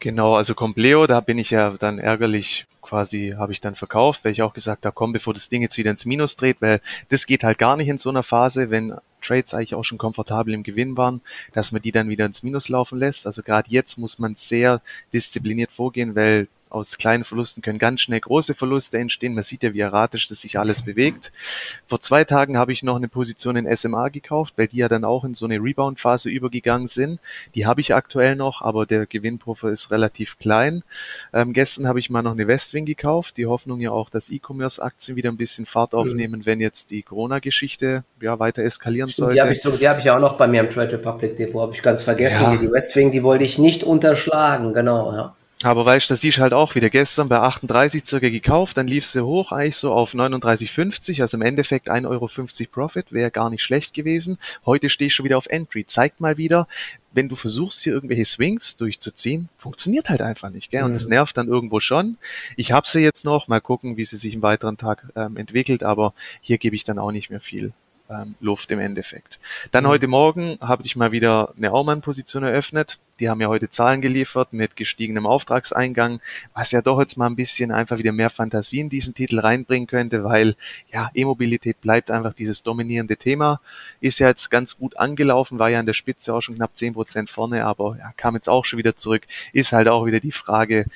[0.00, 4.32] Genau, also Compleo, da bin ich ja dann ärgerlich quasi, habe ich dann verkauft, weil
[4.32, 7.26] ich auch gesagt habe, komm, bevor das Ding jetzt wieder ins Minus dreht, weil das
[7.26, 10.62] geht halt gar nicht in so einer Phase, wenn Trades eigentlich auch schon komfortabel im
[10.62, 11.20] Gewinn waren,
[11.52, 13.26] dass man die dann wieder ins Minus laufen lässt.
[13.26, 14.80] Also gerade jetzt muss man sehr
[15.12, 19.34] diszipliniert vorgehen, weil aus kleinen Verlusten können ganz schnell große Verluste entstehen.
[19.34, 21.32] Man sieht ja, wie erratisch das sich alles bewegt.
[21.86, 25.04] Vor zwei Tagen habe ich noch eine Position in SMA gekauft, weil die ja dann
[25.04, 27.20] auch in so eine Rebound-Phase übergegangen sind.
[27.54, 30.82] Die habe ich aktuell noch, aber der Gewinnpuffer ist relativ klein.
[31.32, 33.36] Ähm, gestern habe ich mal noch eine Westwing gekauft.
[33.36, 35.98] Die Hoffnung ja auch, dass E-Commerce-Aktien wieder ein bisschen Fahrt mhm.
[35.98, 36.46] aufnehmen, mhm.
[36.46, 39.34] wenn jetzt die Corona-Geschichte ja weiter eskalieren Stimmt, sollte.
[39.34, 41.62] Die habe ich, so, die hab ich auch noch bei mir im Trade Republic Depot,
[41.62, 42.42] habe ich ganz vergessen.
[42.42, 42.56] Ja.
[42.56, 45.34] Die Westwing, die wollte ich nicht unterschlagen, genau, ja.
[45.64, 49.04] Aber weißt du, das ist halt auch wieder gestern bei 38 circa gekauft, dann lief
[49.04, 52.28] sie hoch eigentlich so auf 39,50, also im Endeffekt 1,50 Euro
[52.70, 54.38] Profit, wäre gar nicht schlecht gewesen.
[54.64, 55.84] Heute stehe ich schon wieder auf Entry.
[55.84, 56.68] Zeigt mal wieder,
[57.12, 60.84] wenn du versuchst, hier irgendwelche Swings durchzuziehen, funktioniert halt einfach nicht, gell?
[60.84, 61.10] Und das mhm.
[61.10, 62.18] nervt dann irgendwo schon.
[62.56, 65.82] Ich habe sie jetzt noch, mal gucken, wie sie sich im weiteren Tag ähm, entwickelt,
[65.82, 67.72] aber hier gebe ich dann auch nicht mehr viel
[68.10, 69.38] ähm, Luft im Endeffekt.
[69.70, 69.88] Dann mhm.
[69.88, 72.98] heute Morgen habe ich mal wieder eine Aumann-Position eröffnet.
[73.20, 76.20] Die haben ja heute Zahlen geliefert mit gestiegenem Auftragseingang,
[76.54, 79.88] was ja doch jetzt mal ein bisschen einfach wieder mehr Fantasie in diesen Titel reinbringen
[79.88, 80.54] könnte, weil
[80.92, 83.60] ja, E-Mobilität bleibt einfach dieses dominierende Thema.
[84.00, 86.94] Ist ja jetzt ganz gut angelaufen, war ja an der Spitze auch schon knapp zehn
[86.94, 89.22] Prozent vorne, aber ja, kam jetzt auch schon wieder zurück.
[89.52, 90.86] Ist halt auch wieder die Frage,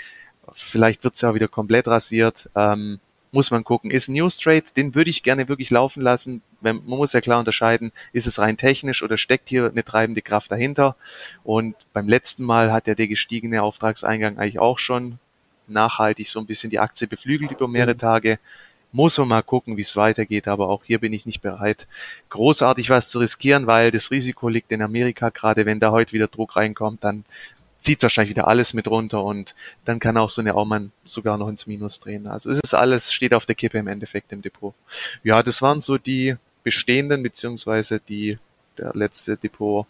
[0.55, 2.49] vielleicht wird's ja wieder komplett rasiert.
[2.55, 3.01] Ähm,
[3.33, 3.91] muss man gucken.
[3.91, 6.43] Ist News Trade, den würde ich gerne wirklich laufen lassen.
[6.61, 10.53] Man muss ja klar unterscheiden, ist es rein technisch oder steckt hier eine treibende Kraft
[10.53, 10.97] dahinter?
[11.43, 15.19] Und beim letzten Mal hat ja der gestiegene Auftragseingang eigentlich auch schon
[15.67, 18.39] nachhaltig so ein bisschen die Aktie beflügelt über mehrere Tage.
[18.93, 21.89] Muss man mal gucken, wie es weitergeht, aber auch hier bin ich nicht bereit,
[22.29, 26.29] großartig was zu riskieren, weil das Risiko liegt in Amerika, gerade wenn da heute wieder
[26.29, 27.25] Druck reinkommt, dann
[27.83, 31.49] zieht wahrscheinlich wieder alles mit runter und dann kann auch so eine Aumann sogar noch
[31.49, 32.27] ins Minus drehen.
[32.27, 34.75] Also es ist alles, steht auf der Kippe im Endeffekt im Depot.
[35.23, 38.39] Ja, das waren so die bestehenden, beziehungsweise die,
[38.79, 39.87] der letzte Depot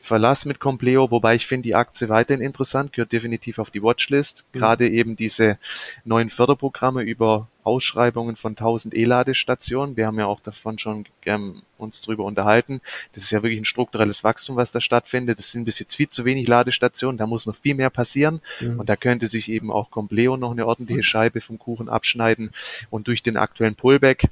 [0.00, 4.46] Verlass mit Compleo, wobei ich finde die Aktie weiterhin interessant, gehört definitiv auf die Watchlist.
[4.52, 4.58] Mhm.
[4.58, 5.58] Gerade eben diese
[6.04, 9.96] neuen Förderprogramme über Ausschreibungen von 1000 E-Ladestationen.
[9.96, 12.80] Wir haben ja auch davon schon ähm, uns drüber unterhalten.
[13.12, 15.38] Das ist ja wirklich ein strukturelles Wachstum, was da stattfindet.
[15.38, 17.18] Das sind bis jetzt viel zu wenig Ladestationen.
[17.18, 18.40] Da muss noch viel mehr passieren.
[18.60, 18.80] Mhm.
[18.80, 22.50] Und da könnte sich eben auch Compleo noch eine ordentliche Scheibe vom Kuchen abschneiden.
[22.88, 24.28] Und durch den aktuellen Pullback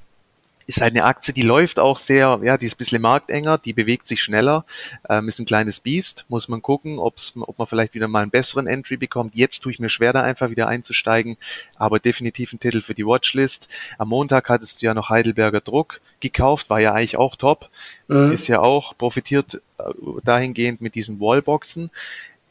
[0.68, 3.72] ist halt eine Aktie, die läuft auch sehr, ja, die ist ein bisschen marktenger, die
[3.72, 4.66] bewegt sich schneller,
[5.09, 8.31] ähm, ist ein kleines Biest, muss man gucken, ob's, ob man vielleicht wieder mal einen
[8.31, 9.35] besseren Entry bekommt.
[9.35, 11.38] Jetzt tue ich mir schwer, da einfach wieder einzusteigen,
[11.76, 13.68] aber definitiv ein Titel für die Watchlist.
[13.96, 17.70] Am Montag hattest du ja noch Heidelberger Druck gekauft, war ja eigentlich auch top,
[18.09, 18.33] mhm.
[18.33, 19.85] ist ja auch profitiert äh,
[20.22, 21.90] dahingehend mit diesen Wallboxen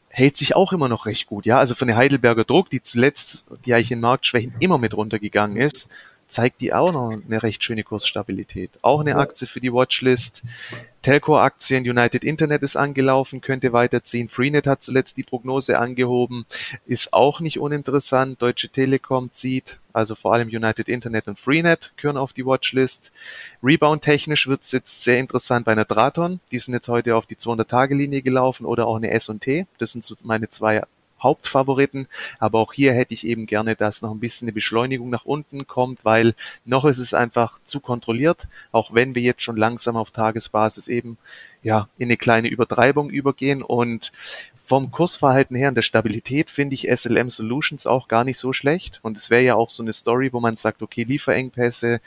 [0.10, 1.46] hält sich auch immer noch recht gut.
[1.46, 5.58] Ja, also von der Heidelberger Druck, die zuletzt, die eigentlich in Marktschwächen immer mit runtergegangen
[5.58, 5.90] ist,
[6.28, 8.72] zeigt die auch noch eine recht schöne Kursstabilität.
[8.82, 10.44] Auch eine Aktie für die Watchlist.
[11.02, 14.28] Telco-Aktien, United Internet ist angelaufen, könnte weiterziehen.
[14.28, 16.46] Freenet hat zuletzt die Prognose angehoben,
[16.86, 18.42] ist auch nicht uninteressant.
[18.42, 23.14] Deutsche Telekom zieht, also vor allem United Internet und Freenet gehören auf die Watchlist.
[23.64, 26.42] Rebound technisch wird es jetzt sehr interessant bei einer Draton.
[26.52, 29.66] Die sind jetzt heute auf die 200-Tage-Linie gelaufen oder auch eine S&T.
[29.78, 30.84] Das sind so meine zwei
[31.22, 32.08] Hauptfavoriten.
[32.40, 35.68] Aber auch hier hätte ich eben gerne, dass noch ein bisschen eine Beschleunigung nach unten
[35.68, 40.12] kommt, weil noch ist es einfach zu kontrolliert, auch wenn wir jetzt schon langsam auf
[40.12, 41.18] Tagesbasis eben
[41.64, 44.12] ja in eine kleine Übertreibung übergehen und
[44.68, 49.00] vom Kursverhalten her und der Stabilität finde ich SLM Solutions auch gar nicht so schlecht.
[49.02, 52.02] Und es wäre ja auch so eine Story, wo man sagt, okay, Lieferengpässe,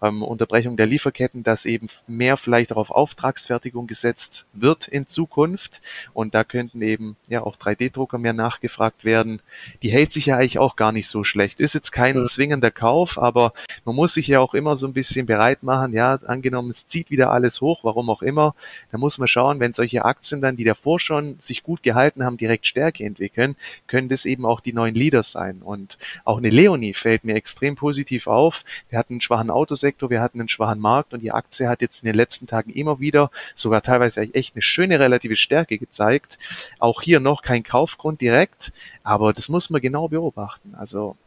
[0.00, 5.82] ähm, Unterbrechung der Lieferketten, dass eben mehr vielleicht auch auf Auftragsfertigung gesetzt wird in Zukunft.
[6.14, 9.42] Und da könnten eben ja auch 3D-Drucker mehr nachgefragt werden.
[9.82, 11.60] Die hält sich ja eigentlich auch gar nicht so schlecht.
[11.60, 12.24] Ist jetzt kein ja.
[12.24, 13.52] zwingender Kauf, aber
[13.84, 15.92] man muss sich ja auch immer so ein bisschen bereit machen.
[15.92, 18.54] Ja, angenommen, es zieht wieder alles hoch, warum auch immer.
[18.96, 22.38] Da muss man schauen, wenn solche Aktien dann, die davor schon sich gut gehalten haben,
[22.38, 23.54] direkt Stärke entwickeln,
[23.86, 25.60] können das eben auch die neuen Leaders sein.
[25.60, 28.64] Und auch eine Leonie fällt mir extrem positiv auf.
[28.88, 32.04] Wir hatten einen schwachen Autosektor, wir hatten einen schwachen Markt und die Aktie hat jetzt
[32.04, 36.38] in den letzten Tagen immer wieder sogar teilweise echt eine schöne relative Stärke gezeigt.
[36.78, 40.74] Auch hier noch kein Kaufgrund direkt, aber das muss man genau beobachten.
[40.74, 41.18] Also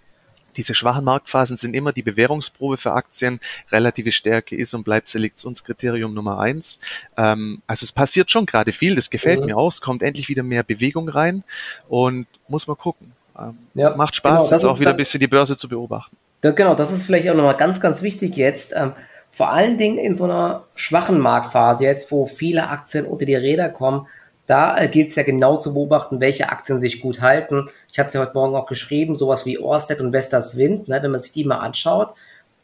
[0.57, 3.39] diese schwachen Marktphasen sind immer die Bewährungsprobe für Aktien.
[3.71, 6.79] Relative Stärke ist und bleibt Selektionskriterium Nummer eins.
[7.17, 9.47] Ähm, also es passiert schon gerade viel, das gefällt mhm.
[9.47, 9.71] mir auch.
[9.71, 11.43] Es kommt endlich wieder mehr Bewegung rein
[11.88, 13.13] und muss man gucken.
[13.39, 16.17] Ähm, ja, macht Spaß, genau, jetzt auch wieder ein bisschen die Börse zu beobachten.
[16.41, 18.73] genau, das ist vielleicht auch nochmal ganz, ganz wichtig jetzt.
[18.75, 18.93] Ähm,
[19.31, 23.69] vor allen Dingen in so einer schwachen Marktphase, jetzt wo viele Aktien unter die Räder
[23.69, 24.07] kommen,
[24.49, 27.69] da äh, gilt es ja genau zu beobachten, welche Aktien sich gut halten.
[27.91, 30.99] Ich hatte es ja heute Morgen auch geschrieben, sowas wie Orsted und Vestas Wind, ne,
[31.03, 32.15] wenn man sich die mal anschaut,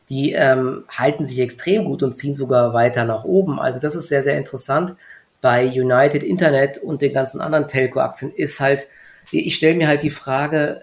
[0.09, 3.59] die ähm, halten sich extrem gut und ziehen sogar weiter nach oben.
[3.59, 4.95] Also das ist sehr, sehr interessant.
[5.41, 8.87] Bei United Internet und den ganzen anderen Telco-Aktien ist halt,
[9.31, 10.81] ich stelle mir halt die Frage,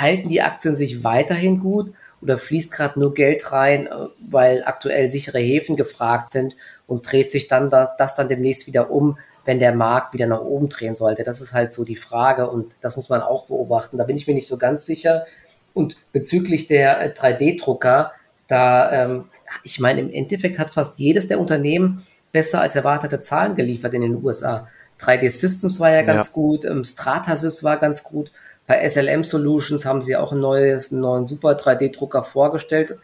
[0.00, 5.08] halten die Aktien sich weiterhin gut oder fließt gerade nur Geld rein, äh, weil aktuell
[5.08, 9.58] sichere Häfen gefragt sind und dreht sich dann das, das dann demnächst wieder um, wenn
[9.58, 11.22] der Markt wieder nach oben drehen sollte.
[11.22, 13.98] Das ist halt so die Frage und das muss man auch beobachten.
[13.98, 15.26] Da bin ich mir nicht so ganz sicher.
[15.74, 19.24] Und bezüglich der 3D-Drucker, äh, da, ähm,
[19.62, 24.02] ich meine, im Endeffekt hat fast jedes der Unternehmen besser als erwartete Zahlen geliefert in
[24.02, 24.66] den USA.
[25.00, 26.32] 3D Systems war ja ganz ja.
[26.32, 28.30] gut, ähm, Stratasys war ganz gut.
[28.66, 32.96] Bei SLM Solutions haben sie auch ein neues, einen neuen super 3D-Drucker vorgestellt.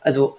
[0.00, 0.38] Also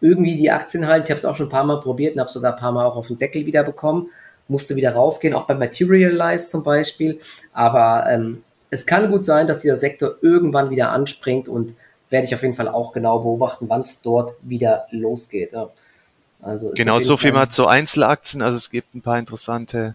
[0.00, 2.30] irgendwie die Aktien halt, ich habe es auch schon ein paar Mal probiert und habe
[2.30, 4.10] sogar ein paar Mal auch auf den Deckel wieder bekommen
[4.50, 7.20] musste wieder rausgehen, auch bei Materialize zum Beispiel.
[7.52, 11.74] Aber ähm, es kann gut sein, dass dieser Sektor irgendwann wieder anspringt und
[12.10, 15.52] werde ich auf jeden Fall auch genau beobachten, wann es dort wieder losgeht.
[15.52, 15.70] Ja.
[16.42, 18.42] Also genau, so viel mal zu Einzelaktien.
[18.42, 19.94] Also es gibt ein paar interessante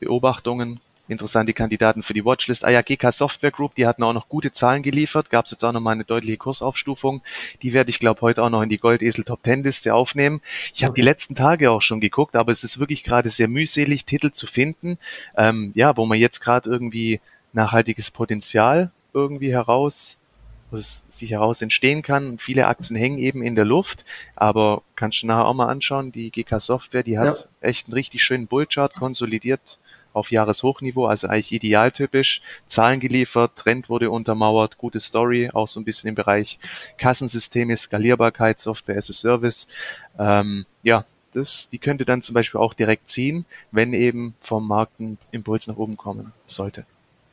[0.00, 2.64] Beobachtungen interessante Kandidaten für die Watchlist.
[2.64, 5.30] Ah ja, GK Software Group, die hatten auch noch gute Zahlen geliefert.
[5.30, 7.22] Gab es jetzt auch noch mal eine deutliche Kursaufstufung.
[7.62, 10.40] Die werde ich, glaube heute auch noch in die Goldesel Top Ten Liste aufnehmen.
[10.74, 14.04] Ich habe die letzten Tage auch schon geguckt, aber es ist wirklich gerade sehr mühselig,
[14.04, 14.98] Titel zu finden,
[15.36, 17.20] ähm, ja, wo man jetzt gerade irgendwie
[17.52, 20.18] nachhaltiges Potenzial irgendwie heraus
[20.70, 22.38] wo es sich heraus entstehen kann.
[22.38, 24.04] Viele Aktien hängen eben in der Luft,
[24.36, 27.68] aber kannst du nachher auch mal anschauen, die GK Software, die hat ja.
[27.68, 29.78] echt einen richtig schönen Bullchart konsolidiert
[30.18, 32.42] auf Jahreshochniveau, also eigentlich idealtypisch.
[32.66, 36.58] Zahlen geliefert, Trend wurde untermauert, gute Story, auch so ein bisschen im Bereich
[36.98, 39.68] Kassensysteme, Skalierbarkeit, Software as a Service.
[40.18, 45.00] Ähm, ja, das, die könnte dann zum Beispiel auch direkt ziehen, wenn eben vom Markt
[45.00, 46.84] ein Impuls nach oben kommen sollte.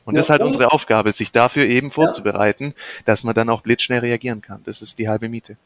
[0.04, 3.02] Und ja, das ist halt unsere Aufgabe, sich dafür eben vorzubereiten, ja.
[3.06, 4.62] dass man dann auch blitzschnell reagieren kann.
[4.64, 5.56] Das ist die halbe Miete.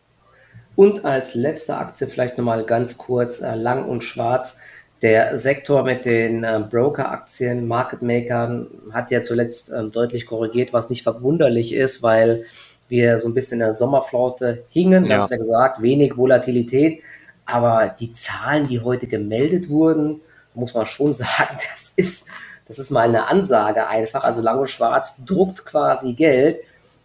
[0.77, 4.57] Und als letzte Aktie vielleicht nochmal ganz kurz, äh, lang und schwarz.
[5.03, 11.03] Der Sektor mit den äh, Broker-Aktien, Market-Makern hat ja zuletzt ähm, deutlich korrigiert, was nicht
[11.03, 12.45] verwunderlich ist, weil
[12.89, 15.05] wir so ein bisschen in der Sommerflaute hingen.
[15.05, 15.17] Wir ja.
[15.17, 17.03] haben es ja gesagt, wenig Volatilität.
[17.47, 20.21] Aber die Zahlen, die heute gemeldet wurden,
[20.55, 22.27] muss man schon sagen, das ist,
[22.69, 24.25] das ist mal eine Ansage einfach.
[24.25, 26.59] Also Lang und Schwarz druckt quasi Geld.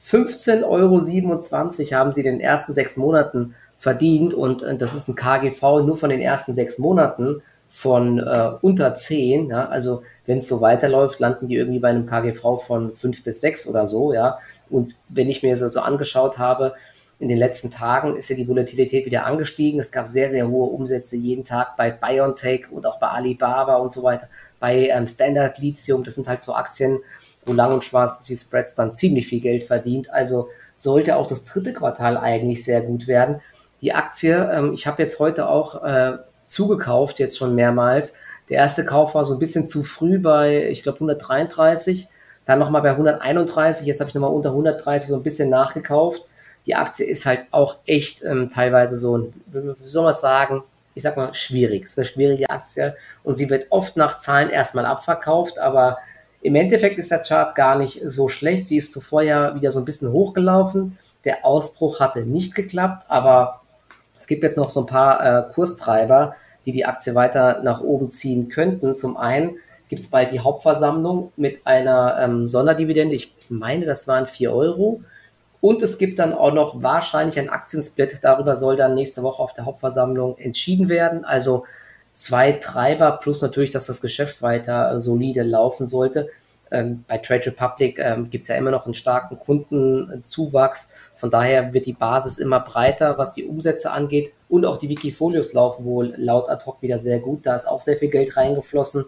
[0.04, 5.16] 15,27 Euro haben sie in den ersten sechs Monaten verdient und äh, das ist ein
[5.16, 7.42] KGV nur von den ersten sechs Monaten
[7.76, 9.50] von äh, unter 10.
[9.50, 9.68] Ja?
[9.68, 13.68] Also wenn es so weiterläuft, landen die irgendwie bei einem KGV von 5 bis 6
[13.68, 14.14] oder so.
[14.14, 14.40] Ja?
[14.70, 16.76] Und wenn ich mir so, so angeschaut habe,
[17.20, 19.82] in den letzten Tagen ist ja die Volatilität wieder angestiegen.
[19.82, 23.92] Es gab sehr, sehr hohe Umsätze jeden Tag bei BioNTech und auch bei Alibaba und
[23.92, 24.30] so weiter.
[24.62, 27.00] Bei ähm, Standard Lithium, das sind halt so Aktien,
[27.46, 30.10] wo Lang und Schwarz die Spreads dann ziemlich viel Geld verdient.
[30.12, 33.42] Also sollte auch das dritte Quartal eigentlich sehr gut werden.
[33.82, 38.14] Die Aktie, ähm, ich habe jetzt heute auch äh, zugekauft, jetzt schon mehrmals.
[38.50, 42.08] Der erste Kauf war so ein bisschen zu früh bei, ich glaube, 133,
[42.46, 46.22] dann nochmal bei 131, jetzt habe ich nochmal unter 130 so ein bisschen nachgekauft.
[46.66, 51.18] Die Aktie ist halt auch echt ähm, teilweise so, wie soll man sagen, ich sag
[51.18, 51.84] mal, schwierig.
[51.84, 55.98] Es ist eine schwierige Aktie und sie wird oft nach Zahlen erstmal abverkauft, aber
[56.42, 58.68] im Endeffekt ist der Chart gar nicht so schlecht.
[58.68, 60.98] Sie ist zuvor ja wieder so ein bisschen hochgelaufen.
[61.24, 63.62] Der Ausbruch hatte nicht geklappt, aber
[64.18, 68.12] es gibt jetzt noch so ein paar äh, Kurstreiber, die die Aktie weiter nach oben
[68.12, 68.96] ziehen könnten.
[68.96, 73.16] Zum einen gibt es bald die Hauptversammlung mit einer ähm, Sonderdividende.
[73.16, 75.02] Ich meine, das waren 4 Euro.
[75.62, 78.20] Und es gibt dann auch noch wahrscheinlich ein Aktiensplit.
[78.22, 81.26] Darüber soll dann nächste Woche auf der Hauptversammlung entschieden werden.
[81.26, 81.66] Also
[82.14, 86.30] zwei Treiber plus natürlich, dass das Geschäft weiter äh, solide laufen sollte.
[86.72, 90.92] Ähm, bei Trade Republic ähm, gibt es ja immer noch einen starken Kundenzuwachs.
[91.14, 94.32] Von daher wird die Basis immer breiter, was die Umsätze angeht.
[94.50, 97.46] Und auch die Wikifolios laufen wohl laut ad hoc wieder sehr gut.
[97.46, 99.06] Da ist auch sehr viel Geld reingeflossen.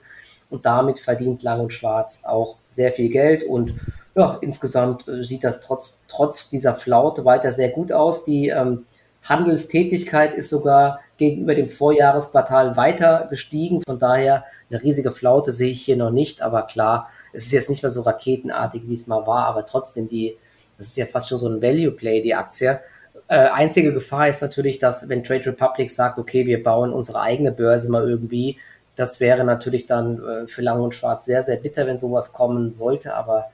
[0.50, 3.44] Und damit verdient Lang und Schwarz auch sehr viel Geld.
[3.44, 3.76] Und
[4.16, 8.24] ja, insgesamt äh, sieht das trotz, trotz dieser Flaute weiter sehr gut aus.
[8.24, 8.86] Die ähm,
[9.30, 13.82] Handelstätigkeit ist sogar gegenüber dem Vorjahresquartal weiter gestiegen.
[13.88, 16.42] Von daher eine riesige Flaute sehe ich hier noch nicht.
[16.42, 19.46] Aber klar, es ist jetzt nicht mehr so raketenartig, wie es mal war.
[19.46, 20.38] Aber trotzdem, die,
[20.78, 22.80] das ist ja fast schon so ein Value Play, die Aktie.
[23.28, 27.52] Äh, einzige Gefahr ist natürlich, dass wenn Trade Republic sagt, okay, wir bauen unsere eigene
[27.52, 28.58] Börse mal irgendwie,
[28.96, 32.72] das wäre natürlich dann äh, für Lang und Schwarz sehr, sehr bitter, wenn sowas kommen
[32.72, 33.16] sollte.
[33.16, 33.52] Aber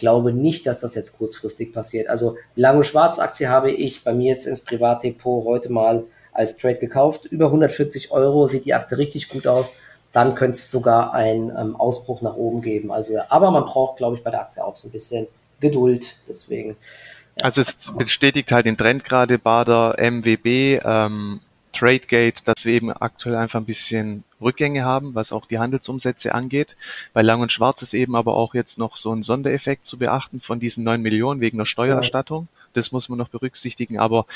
[0.00, 2.08] glaube nicht, dass das jetzt kurzfristig passiert.
[2.08, 6.78] Also Lang- und Schwarz-Aktie habe ich bei mir jetzt ins Privatdepot heute mal als Trade
[6.78, 7.26] gekauft.
[7.26, 9.72] Über 140 Euro sieht die Aktie richtig gut aus.
[10.12, 12.90] Dann könnte es sogar einen ähm, Ausbruch nach oben geben.
[12.90, 15.28] Also, aber man braucht, glaube ich, bei der Aktie auch so ein bisschen
[15.60, 16.16] Geduld.
[16.28, 16.70] Deswegen.
[17.36, 17.44] Ja.
[17.44, 20.80] Also es bestätigt halt den Trend gerade Bader MWB.
[20.84, 21.40] Ähm,
[21.72, 26.76] Tradegate, dass wir eben aktuell einfach ein bisschen Rückgänge haben, was auch die Handelsumsätze angeht.
[27.12, 30.40] Bei Lang und Schwarz ist eben aber auch jetzt noch so ein Sondereffekt zu beachten
[30.40, 32.48] von diesen neun Millionen wegen der Steuererstattung.
[32.72, 33.98] Das muss man noch berücksichtigen.
[33.98, 34.26] Aber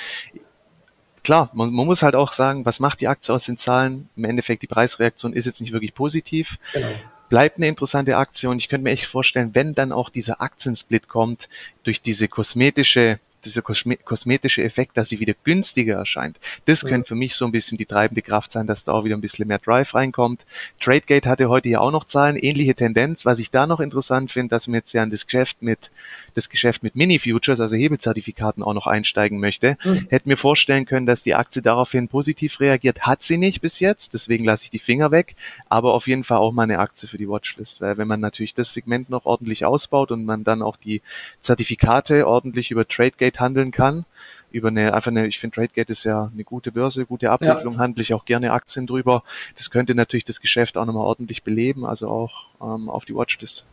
[1.23, 4.09] klar, man, man, muss halt auch sagen, was macht die Aktie aus den Zahlen?
[4.17, 6.59] Im Endeffekt, die Preisreaktion ist jetzt nicht wirklich positiv.
[6.73, 6.87] Genau.
[7.29, 11.09] Bleibt eine interessante Aktie und ich könnte mir echt vorstellen, wenn dann auch dieser Aktiensplit
[11.09, 11.49] kommt,
[11.83, 16.39] durch diese kosmetische dieser kosmetische Effekt, dass sie wieder günstiger erscheint.
[16.65, 16.89] Das ja.
[16.89, 19.21] könnte für mich so ein bisschen die treibende Kraft sein, dass da auch wieder ein
[19.21, 20.45] bisschen mehr Drive reinkommt.
[20.81, 23.25] Tradegate hatte heute ja auch noch Zahlen, ähnliche Tendenz.
[23.25, 25.91] Was ich da noch interessant finde, dass man jetzt ja in das Geschäft mit
[26.35, 29.77] das Geschäft mit Mini-Futures, also Hebelzertifikaten, auch noch einsteigen möchte.
[29.85, 30.07] Mhm.
[30.11, 33.03] Hätte mir vorstellen können, dass die Aktie daraufhin positiv reagiert.
[33.03, 35.37] Hat sie nicht bis jetzt, deswegen lasse ich die Finger weg.
[35.69, 38.55] Aber auf jeden Fall auch mal eine Aktie für die Watchlist, weil wenn man natürlich
[38.55, 41.03] das Segment noch ordentlich ausbaut und man dann auch die
[41.41, 44.05] Zertifikate ordentlich über Tradegate handeln kann,
[44.51, 47.81] über eine, einfach eine, ich finde Tradegate ist ja eine gute Börse, gute Abwicklung, ja.
[47.81, 49.25] handle ich auch gerne Aktien drüber.
[49.57, 53.67] Das könnte natürlich das Geschäft auch nochmal ordentlich beleben, also auch ähm, auf die Watchlist.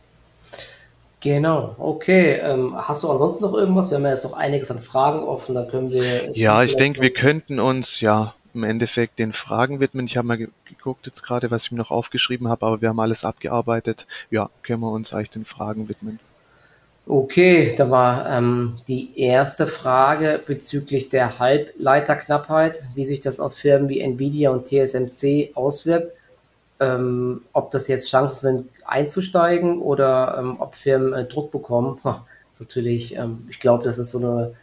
[1.22, 2.40] Genau, okay.
[2.42, 3.90] Ähm, hast du ansonsten noch irgendwas?
[3.90, 6.36] Wir haben ja jetzt noch einiges an Fragen offen, da können wir.
[6.36, 10.06] Ja, ich denke, wir könnten uns ja im Endeffekt den Fragen widmen.
[10.06, 12.98] Ich habe mal geguckt jetzt gerade, was ich mir noch aufgeschrieben habe, aber wir haben
[12.98, 14.06] alles abgearbeitet.
[14.30, 16.18] Ja, können wir uns eigentlich den Fragen widmen.
[17.06, 23.88] Okay, da war ähm, die erste Frage bezüglich der Halbleiterknappheit, wie sich das auf Firmen
[23.88, 26.12] wie Nvidia und TSMC auswirkt
[26.80, 32.00] ähm, ob das jetzt Chancen sind, einzusteigen oder ähm, ob Firmen äh, Druck bekommen.
[32.60, 34.54] Natürlich, ähm, ich glaube, das ist so eine,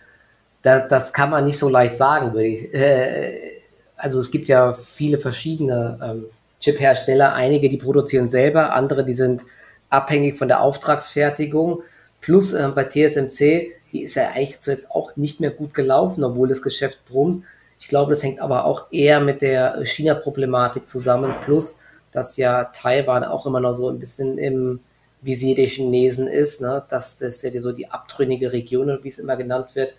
[0.61, 2.73] da, das kann man nicht so leicht sagen, würde ich.
[2.73, 3.39] Äh,
[3.97, 6.25] also es gibt ja viele verschiedene ähm,
[6.59, 9.43] Chip-Hersteller, einige, die produzieren selber, andere, die sind
[9.89, 11.83] abhängig von der Auftragsfertigung.
[12.21, 16.47] Plus äh, bei TSMC, die ist ja eigentlich zuletzt auch nicht mehr gut gelaufen, obwohl
[16.47, 17.43] das Geschäft brummt.
[17.79, 21.33] Ich glaube, das hängt aber auch eher mit der China-Problematik zusammen.
[21.45, 21.77] Plus,
[22.11, 24.79] dass ja Taiwan auch immer noch so ein bisschen im
[25.21, 26.83] Visier der Chinesen ist, ne?
[26.89, 29.93] dass das ja so die abtrünnige Region, wie es immer genannt wird,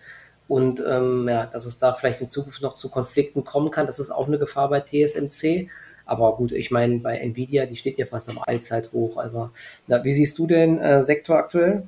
[0.47, 3.85] und ähm, ja, dass es da vielleicht in Zukunft noch zu Konflikten kommen kann.
[3.85, 5.69] Das ist auch eine Gefahr bei TSMC.
[6.05, 9.15] Aber gut, ich meine, bei Nvidia, die steht ja fast am Allzeithoch.
[9.15, 9.51] Also,
[9.87, 11.83] na, wie siehst du den äh, Sektor aktuell?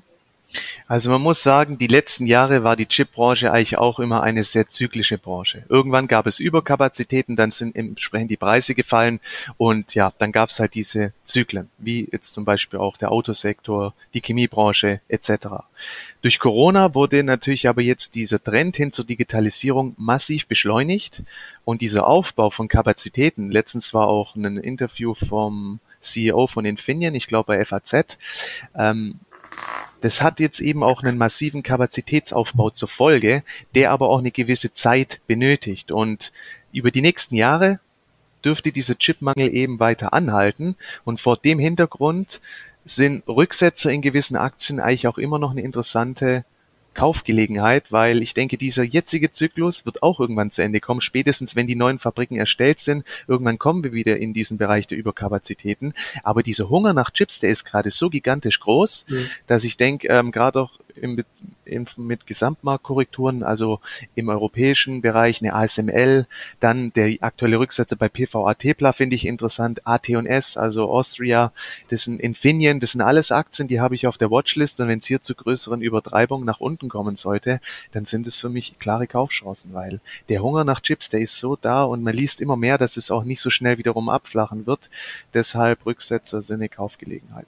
[0.87, 4.67] Also man muss sagen, die letzten Jahre war die Chipbranche eigentlich auch immer eine sehr
[4.67, 5.63] zyklische Branche.
[5.69, 9.19] Irgendwann gab es Überkapazitäten, dann sind entsprechend die Preise gefallen
[9.57, 13.93] und ja, dann gab es halt diese Zyklen, wie jetzt zum Beispiel auch der Autosektor,
[14.13, 15.47] die Chemiebranche etc.
[16.21, 21.23] Durch Corona wurde natürlich aber jetzt dieser Trend hin zur Digitalisierung massiv beschleunigt
[21.65, 27.27] und dieser Aufbau von Kapazitäten, letztens war auch ein Interview vom CEO von Infineon, ich
[27.27, 28.17] glaube bei FAZ,
[28.75, 29.19] ähm,
[30.01, 33.41] das hat jetzt eben auch einen massiven Kapazitätsaufbau zur Folge,
[33.73, 35.91] der aber auch eine gewisse Zeit benötigt.
[35.91, 36.33] Und
[36.73, 37.79] über die nächsten Jahre
[38.43, 40.75] dürfte dieser Chipmangel eben weiter anhalten.
[41.05, 42.41] Und vor dem Hintergrund
[42.83, 46.43] sind Rücksetzer in gewissen Aktien eigentlich auch immer noch eine interessante
[46.93, 51.01] Kaufgelegenheit, weil ich denke, dieser jetzige Zyklus wird auch irgendwann zu Ende kommen.
[51.01, 54.97] Spätestens, wenn die neuen Fabriken erstellt sind, irgendwann kommen wir wieder in diesen Bereich der
[54.97, 55.93] Überkapazitäten.
[56.23, 59.25] Aber dieser Hunger nach Chips, der ist gerade so gigantisch groß, mhm.
[59.47, 61.23] dass ich denke, ähm, gerade auch im,
[61.65, 63.79] im, mit Gesamtmarktkorrekturen, also
[64.15, 66.27] im europäischen Bereich eine ASML,
[66.59, 71.51] dann der aktuelle Rücksetzer bei PVA Tepla finde ich interessant, AT&S, also Austria,
[71.89, 74.99] das sind Infineon, das sind alles Aktien, die habe ich auf der Watchlist und wenn
[74.99, 77.59] es hier zu größeren Übertreibungen nach unten kommen sollte,
[77.91, 81.55] dann sind es für mich klare Kaufchancen, weil der Hunger nach Chips, der ist so
[81.55, 84.89] da und man liest immer mehr, dass es auch nicht so schnell wiederum abflachen wird.
[85.33, 87.47] Deshalb Rücksetzer sind eine Kaufgelegenheit.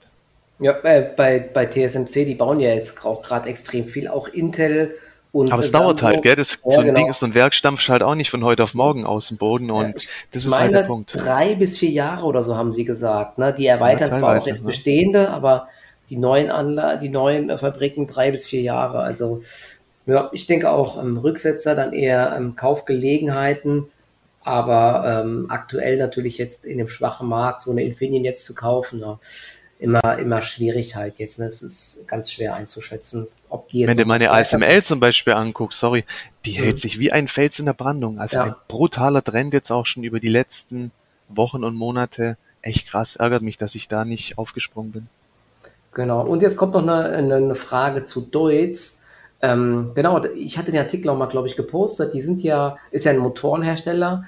[0.58, 4.94] Ja, bei, bei, bei TSMC, die bauen ja jetzt auch gerade extrem viel, auch Intel
[5.32, 5.52] und.
[5.52, 6.34] Aber es dauert halt, gell?
[6.34, 6.98] Das, ja, so ein genau.
[7.00, 9.36] Ding ist so ein Werk stampft halt auch nicht von heute auf morgen aus dem
[9.36, 11.12] Boden und ja, das ist halt der Punkt.
[11.14, 13.36] Drei bis vier Jahre oder so haben sie gesagt.
[13.36, 13.54] Ne?
[13.56, 14.68] Die erweitern ja, zwar auch jetzt ne?
[14.68, 15.68] bestehende, aber
[16.08, 19.00] die neuen Anla die neuen Fabriken drei bis vier Jahre.
[19.00, 19.42] Also
[20.06, 23.88] ja, ich denke auch ähm, Rücksetzer, dann eher ähm, Kaufgelegenheiten.
[24.42, 29.00] Aber ähm, aktuell natürlich jetzt in dem schwachen Markt so eine Infineon jetzt zu kaufen.
[29.00, 29.18] Ja
[29.78, 31.38] immer, immer Schwierig halt jetzt.
[31.38, 31.46] Ne?
[31.46, 33.88] Es ist ganz schwer einzuschätzen, ob die jetzt.
[33.88, 36.04] Wenn du meine ASML zum Beispiel anguckst, sorry,
[36.44, 36.64] die mhm.
[36.64, 38.18] hält sich wie ein Fels in der Brandung.
[38.18, 38.44] Also ja.
[38.44, 40.92] ein brutaler Trend jetzt auch schon über die letzten
[41.28, 42.36] Wochen und Monate.
[42.62, 45.08] Echt krass, ärgert mich, dass ich da nicht aufgesprungen bin.
[45.92, 46.26] Genau.
[46.26, 49.02] Und jetzt kommt noch eine, eine Frage zu Deutz.
[49.42, 52.14] Ähm, genau, ich hatte den Artikel auch mal, glaube ich, gepostet.
[52.14, 54.24] Die sind ja, ist ja ein Motorenhersteller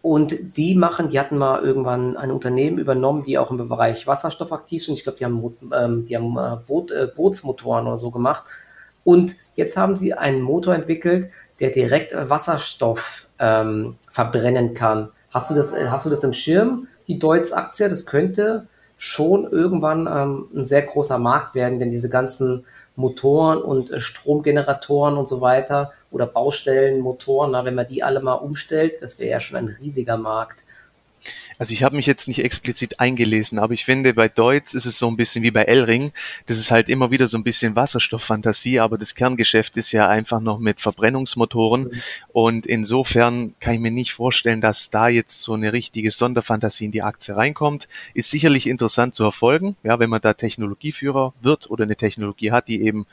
[0.00, 4.52] und die machen, die hatten mal irgendwann ein Unternehmen übernommen, die auch im Bereich Wasserstoff
[4.52, 4.94] aktiv sind.
[4.94, 8.44] Ich glaube, die haben, ähm, die haben äh, Boot, äh, Bootsmotoren oder so gemacht.
[9.02, 15.10] Und jetzt haben sie einen Motor entwickelt, der direkt Wasserstoff ähm, verbrennen kann.
[15.30, 17.88] Hast du, das, äh, hast du das im Schirm, die Deutz-Aktie?
[17.88, 23.90] Das könnte schon irgendwann ähm, ein sehr großer Markt werden, denn diese ganzen Motoren und
[23.90, 28.94] äh, Stromgeneratoren und so weiter oder Baustellen, Motoren, na, wenn man die alle mal umstellt,
[29.00, 30.64] das wäre ja schon ein riesiger Markt.
[31.58, 34.98] Also ich habe mich jetzt nicht explizit eingelesen, aber ich finde, bei Deutz ist es
[34.98, 36.12] so ein bisschen wie bei Elring.
[36.46, 40.40] Das ist halt immer wieder so ein bisschen Wasserstofffantasie, aber das Kerngeschäft ist ja einfach
[40.40, 41.84] noch mit Verbrennungsmotoren.
[41.84, 42.02] Mhm.
[42.28, 46.92] Und insofern kann ich mir nicht vorstellen, dass da jetzt so eine richtige Sonderfantasie in
[46.92, 47.88] die Aktie reinkommt.
[48.14, 52.68] Ist sicherlich interessant zu verfolgen, ja, wenn man da Technologieführer wird oder eine Technologie hat,
[52.68, 53.06] die eben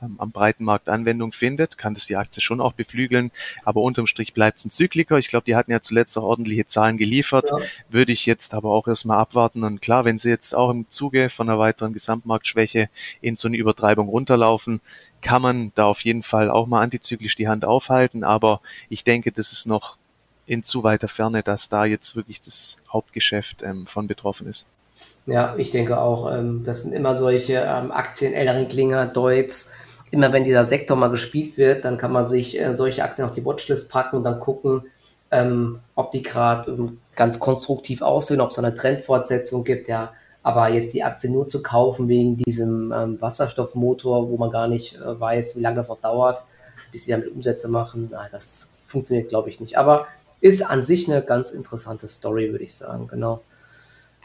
[0.00, 3.30] am breiten Markt Anwendung findet, kann das die Aktie schon auch beflügeln.
[3.64, 5.18] Aber unterm Strich bleibt es ein Zykliker.
[5.18, 7.50] Ich glaube, die hatten ja zuletzt auch ordentliche Zahlen geliefert.
[7.50, 7.58] Ja.
[7.88, 9.64] Würde ich jetzt aber auch erstmal abwarten.
[9.64, 12.88] Und klar, wenn sie jetzt auch im Zuge von einer weiteren Gesamtmarktschwäche
[13.20, 14.80] in so eine Übertreibung runterlaufen,
[15.20, 18.22] kann man da auf jeden Fall auch mal antizyklisch die Hand aufhalten.
[18.22, 19.96] Aber ich denke, das ist noch
[20.46, 24.66] in zu weiter Ferne, dass da jetzt wirklich das Hauptgeschäft ähm, von betroffen ist.
[25.26, 28.32] Ja, ich denke auch, ähm, das sind immer solche ähm, Aktien,
[28.68, 29.74] Klinger, Deutz,
[30.10, 33.32] immer wenn dieser Sektor mal gespielt wird, dann kann man sich äh, solche Aktien auf
[33.32, 34.82] die Watchlist packen und dann gucken,
[35.30, 40.12] ähm, ob die gerade ähm, ganz konstruktiv aussehen, ob es eine Trendfortsetzung gibt, ja.
[40.42, 44.96] Aber jetzt die Aktie nur zu kaufen wegen diesem ähm, Wasserstoffmotor, wo man gar nicht
[44.96, 46.44] äh, weiß, wie lange das noch dauert,
[46.92, 49.76] bis sie damit Umsätze machen, na, das funktioniert, glaube ich, nicht.
[49.76, 50.06] Aber
[50.40, 53.40] ist an sich eine ganz interessante Story, würde ich sagen, genau.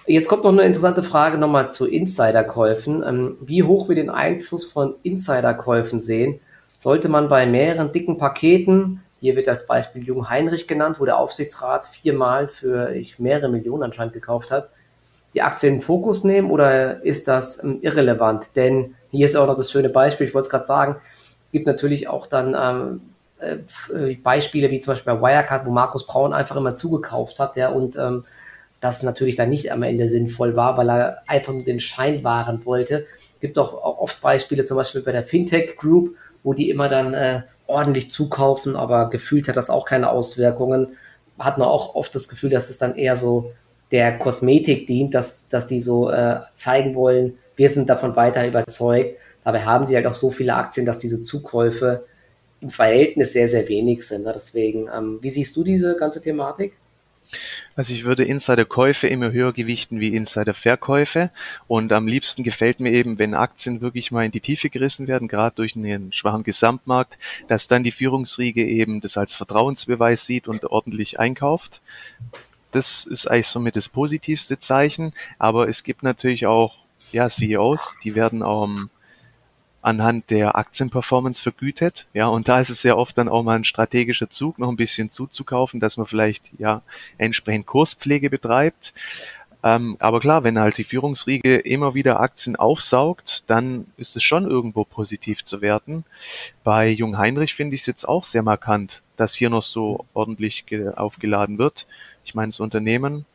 [0.05, 3.03] Jetzt kommt noch eine interessante Frage nochmal zu Insiderkäufen.
[3.03, 6.41] Ähm, wie hoch wir den Einfluss von Insiderkäufen sehen,
[6.77, 11.17] sollte man bei mehreren dicken Paketen, hier wird als Beispiel Jung Heinrich genannt, wo der
[11.17, 14.69] Aufsichtsrat viermal für ich, mehrere Millionen anscheinend gekauft hat,
[15.33, 18.57] die Aktie in den Fokus nehmen oder ist das ähm, irrelevant?
[18.57, 20.97] Denn hier ist auch noch das schöne Beispiel, ich wollte es gerade sagen,
[21.45, 23.01] es gibt natürlich auch dann ähm,
[23.39, 27.69] äh, Beispiele wie zum Beispiel bei Wirecard, wo Markus Braun einfach immer zugekauft hat, ja,
[27.69, 28.25] und ähm,
[28.83, 32.65] das natürlich dann nicht am Ende sinnvoll war, weil er einfach nur den Schein wahren
[32.65, 33.05] wollte.
[33.35, 37.13] Es gibt auch oft Beispiele, zum Beispiel bei der Fintech Group, wo die immer dann
[37.13, 40.97] äh, ordentlich zukaufen, aber gefühlt hat das auch keine Auswirkungen.
[41.39, 43.51] Hat man auch oft das Gefühl, dass es dann eher so
[43.91, 49.17] der Kosmetik dient, dass, dass die so äh, zeigen wollen, wir sind davon weiter überzeugt.
[49.43, 52.05] Dabei haben sie halt auch so viele Aktien, dass diese Zukäufe
[52.59, 54.25] im Verhältnis sehr, sehr wenig sind.
[54.25, 54.31] Ne?
[54.33, 56.73] Deswegen, ähm, wie siehst du diese ganze Thematik?
[57.75, 61.31] Also ich würde Insiderkäufe immer höher gewichten wie Insiderverkäufe
[61.67, 65.27] und am liebsten gefällt mir eben, wenn Aktien wirklich mal in die Tiefe gerissen werden,
[65.27, 67.17] gerade durch einen schwachen Gesamtmarkt,
[67.47, 71.81] dass dann die Führungsriege eben das als Vertrauensbeweis sieht und ordentlich einkauft.
[72.71, 76.75] Das ist eigentlich somit das positivste Zeichen, aber es gibt natürlich auch
[77.11, 78.67] ja, CEOs, die werden auch
[79.83, 82.07] anhand der Aktienperformance vergütet.
[82.13, 84.77] Ja, und da ist es sehr oft dann auch mal ein strategischer Zug, noch ein
[84.77, 86.81] bisschen zuzukaufen, dass man vielleicht ja
[87.17, 88.93] entsprechend Kurspflege betreibt.
[89.61, 94.49] Ähm, aber klar, wenn halt die Führungsriege immer wieder Aktien aufsaugt, dann ist es schon
[94.49, 96.05] irgendwo positiv zu werten.
[96.63, 100.65] Bei Jung Heinrich finde ich es jetzt auch sehr markant, dass hier noch so ordentlich
[100.95, 101.87] aufgeladen wird.
[102.25, 103.25] Ich meine, das Unternehmen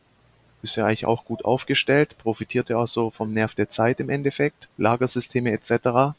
[0.62, 4.10] ist ja eigentlich auch gut aufgestellt, profitiert ja auch so vom Nerv der Zeit im
[4.10, 6.16] Endeffekt, Lagersysteme etc.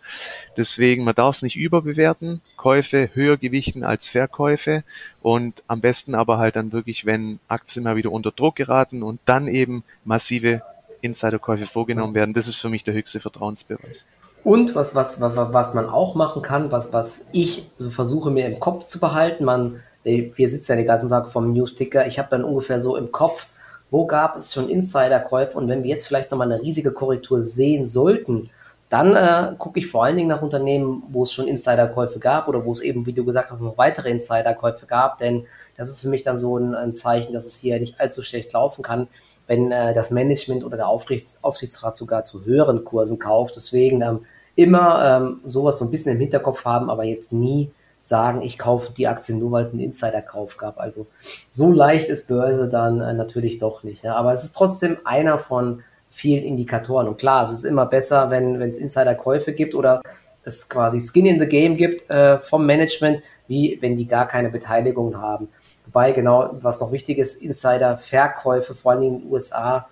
[0.57, 4.83] Deswegen, man darf es nicht überbewerten, Käufe höher gewichten als Verkäufe
[5.21, 9.19] und am besten aber halt dann wirklich, wenn Aktien mal wieder unter Druck geraten und
[9.25, 10.61] dann eben massive
[11.01, 12.33] Insiderkäufe vorgenommen werden.
[12.33, 14.05] Das ist für mich der höchste Vertrauensbeweis.
[14.43, 18.47] Und was, was, was, was man auch machen kann, was, was ich so versuche mir
[18.47, 22.29] im Kopf zu behalten, man, wir sitzen ja den ganzen Tag vom Newsticker, ich habe
[22.29, 23.49] dann ungefähr so im Kopf,
[23.91, 27.85] wo gab es schon Insiderkäufe und wenn wir jetzt vielleicht nochmal eine riesige Korrektur sehen
[27.85, 28.49] sollten,
[28.89, 32.65] dann äh, gucke ich vor allen Dingen nach Unternehmen, wo es schon Insiderkäufe gab oder
[32.65, 35.45] wo es eben, wie du gesagt hast, noch weitere Insiderkäufe gab, denn
[35.77, 38.51] das ist für mich dann so ein, ein Zeichen, dass es hier nicht allzu schlecht
[38.53, 39.07] laufen kann,
[39.45, 43.55] wenn äh, das Management oder der Aufsichts Aufsichtsrat sogar zu höheren Kursen kauft.
[43.55, 44.25] Deswegen ähm,
[44.55, 47.71] immer ähm, sowas so ein bisschen im Hinterkopf haben, aber jetzt nie
[48.01, 50.79] sagen, ich kaufe die Aktien nur, weil es einen Insiderkauf gab.
[50.79, 51.07] Also
[51.49, 54.03] so leicht ist Börse dann äh, natürlich doch nicht.
[54.03, 54.15] Ja.
[54.15, 57.07] Aber es ist trotzdem einer von vielen Indikatoren.
[57.07, 60.01] Und klar, es ist immer besser, wenn es Insiderkäufe gibt oder
[60.43, 64.49] es quasi Skin in the Game gibt äh, vom Management, wie wenn die gar keine
[64.49, 65.49] Beteiligung haben.
[65.85, 69.87] Wobei genau, was noch wichtig ist, Insiderverkäufe, vor allem in den USA,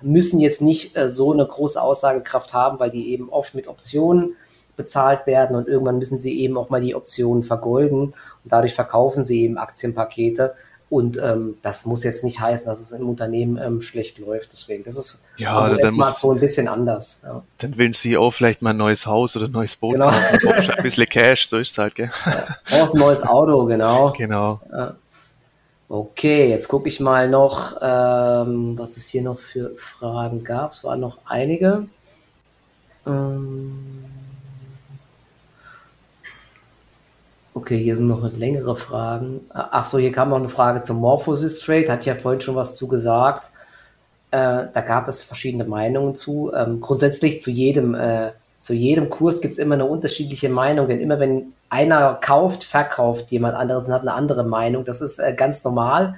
[0.00, 4.36] müssen jetzt nicht äh, so eine große Aussagekraft haben, weil die eben oft mit Optionen
[4.76, 8.14] bezahlt werden und irgendwann müssen sie eben auch mal die Optionen vergolden und
[8.44, 10.54] dadurch verkaufen sie eben Aktienpakete.
[10.92, 14.52] Und ähm, das muss jetzt nicht heißen, dass es im Unternehmen ähm, schlecht läuft.
[14.52, 17.22] Deswegen, das ist ja, dann muss, so ein bisschen anders.
[17.24, 17.42] Ja.
[17.56, 20.10] Dann will ein CEO vielleicht mal ein neues Haus oder ein neues Boot genau.
[20.10, 22.10] kaufen, ein bisschen Cash, so ist es halt, gell?
[22.26, 24.12] Ja, brauchst ein neues Auto, genau.
[24.18, 24.60] Genau.
[24.70, 24.94] Ja.
[25.88, 30.72] Okay, jetzt gucke ich mal noch, ähm, was es hier noch für Fragen gab.
[30.72, 31.86] Es waren noch einige.
[33.06, 34.04] Ähm,
[37.54, 39.42] Okay, hier sind noch längere Fragen.
[39.50, 41.92] Ach so, hier kam noch eine Frage zum Morphosis Trade.
[41.92, 43.50] Hat ja vorhin schon was zu gesagt.
[44.30, 46.50] Äh, da gab es verschiedene Meinungen zu.
[46.54, 51.00] Ähm, grundsätzlich zu jedem, äh, zu jedem Kurs gibt es immer eine unterschiedliche Meinung, denn
[51.00, 54.86] immer wenn einer kauft, verkauft jemand anderes und hat eine andere Meinung.
[54.86, 56.14] Das ist äh, ganz normal.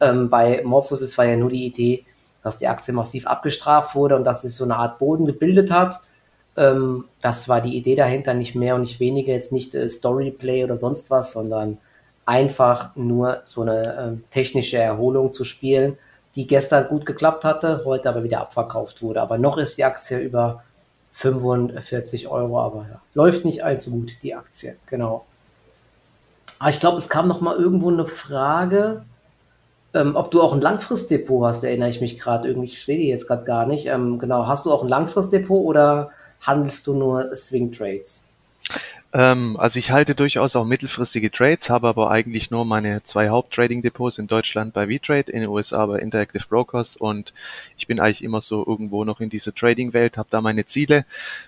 [0.00, 2.06] Ähm, bei Morphosis war ja nur die Idee,
[2.42, 6.00] dass die Aktie massiv abgestraft wurde und dass sich so eine Art Boden gebildet hat
[6.60, 10.62] ähm, das war die Idee dahinter, nicht mehr und nicht weniger, jetzt nicht äh, Storyplay
[10.62, 11.78] oder sonst was, sondern
[12.26, 15.96] einfach nur so eine äh, technische Erholung zu spielen,
[16.36, 19.22] die gestern gut geklappt hatte, heute aber wieder abverkauft wurde.
[19.22, 20.62] Aber noch ist die Aktie über
[21.12, 25.24] 45 Euro, aber ja, läuft nicht allzu gut, die Aktie, genau.
[26.58, 29.02] Aber ich glaube, es kam noch mal irgendwo eine Frage,
[29.94, 32.68] ähm, ob du auch ein Langfristdepot hast, erinnere ich mich gerade irgendwie.
[32.68, 33.86] Ich sehe die jetzt gerade gar nicht.
[33.86, 38.30] Ähm, genau, hast du auch ein Langfristdepot oder handelst du nur Swing Trades?
[39.12, 44.18] Ähm, also ich halte durchaus auch mittelfristige Trades, habe aber eigentlich nur meine zwei Haupt-Trading-Depots
[44.18, 47.32] in Deutschland bei VTrade, in den USA bei Interactive Brokers und
[47.76, 51.04] ich bin eigentlich immer so irgendwo noch in dieser Trading-Welt, habe da meine Ziele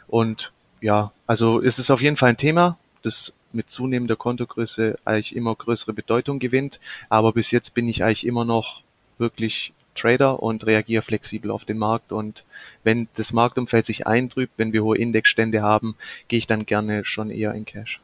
[0.09, 5.37] und ja, also ist es auf jeden Fall ein Thema, das mit zunehmender Kontogröße eigentlich
[5.37, 8.83] immer größere Bedeutung gewinnt, aber bis jetzt bin ich eigentlich immer noch
[9.19, 12.13] wirklich Trader und reagiere flexibel auf den Markt.
[12.13, 12.45] Und
[12.85, 15.97] wenn das Marktumfeld sich eintrübt, wenn wir hohe Indexstände haben,
[16.29, 18.01] gehe ich dann gerne schon eher in Cash.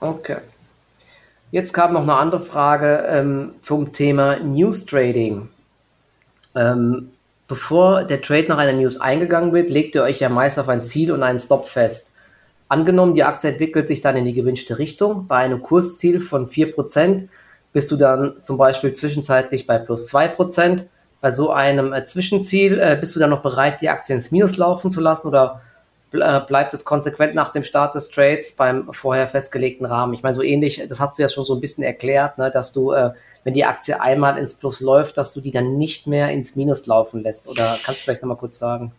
[0.00, 0.38] Okay.
[1.52, 5.48] Jetzt kam noch eine andere Frage ähm, zum Thema News Trading.
[6.54, 7.10] Ähm,
[7.48, 10.82] bevor der Trade nach einer News eingegangen wird, legt ihr euch ja meist auf ein
[10.82, 12.12] Ziel und einen Stop fest.
[12.68, 15.26] Angenommen, die Aktie entwickelt sich dann in die gewünschte Richtung.
[15.26, 17.28] Bei einem Kursziel von 4%
[17.72, 20.84] bist du dann zum Beispiel zwischenzeitlich bei plus 2%
[21.20, 24.56] bei so einem äh, Zwischenziel, äh, bist du dann noch bereit, die Aktie ins Minus
[24.56, 25.60] laufen zu lassen oder
[26.12, 30.14] äh, bleibt es konsequent nach dem Start des Trades beim vorher festgelegten Rahmen?
[30.14, 32.72] Ich meine, so ähnlich, das hast du ja schon so ein bisschen erklärt, ne, dass
[32.72, 33.12] du, äh,
[33.44, 36.86] wenn die Aktie einmal ins Plus läuft, dass du die dann nicht mehr ins Minus
[36.86, 37.48] laufen lässt.
[37.48, 38.92] Oder kannst du vielleicht nochmal kurz sagen?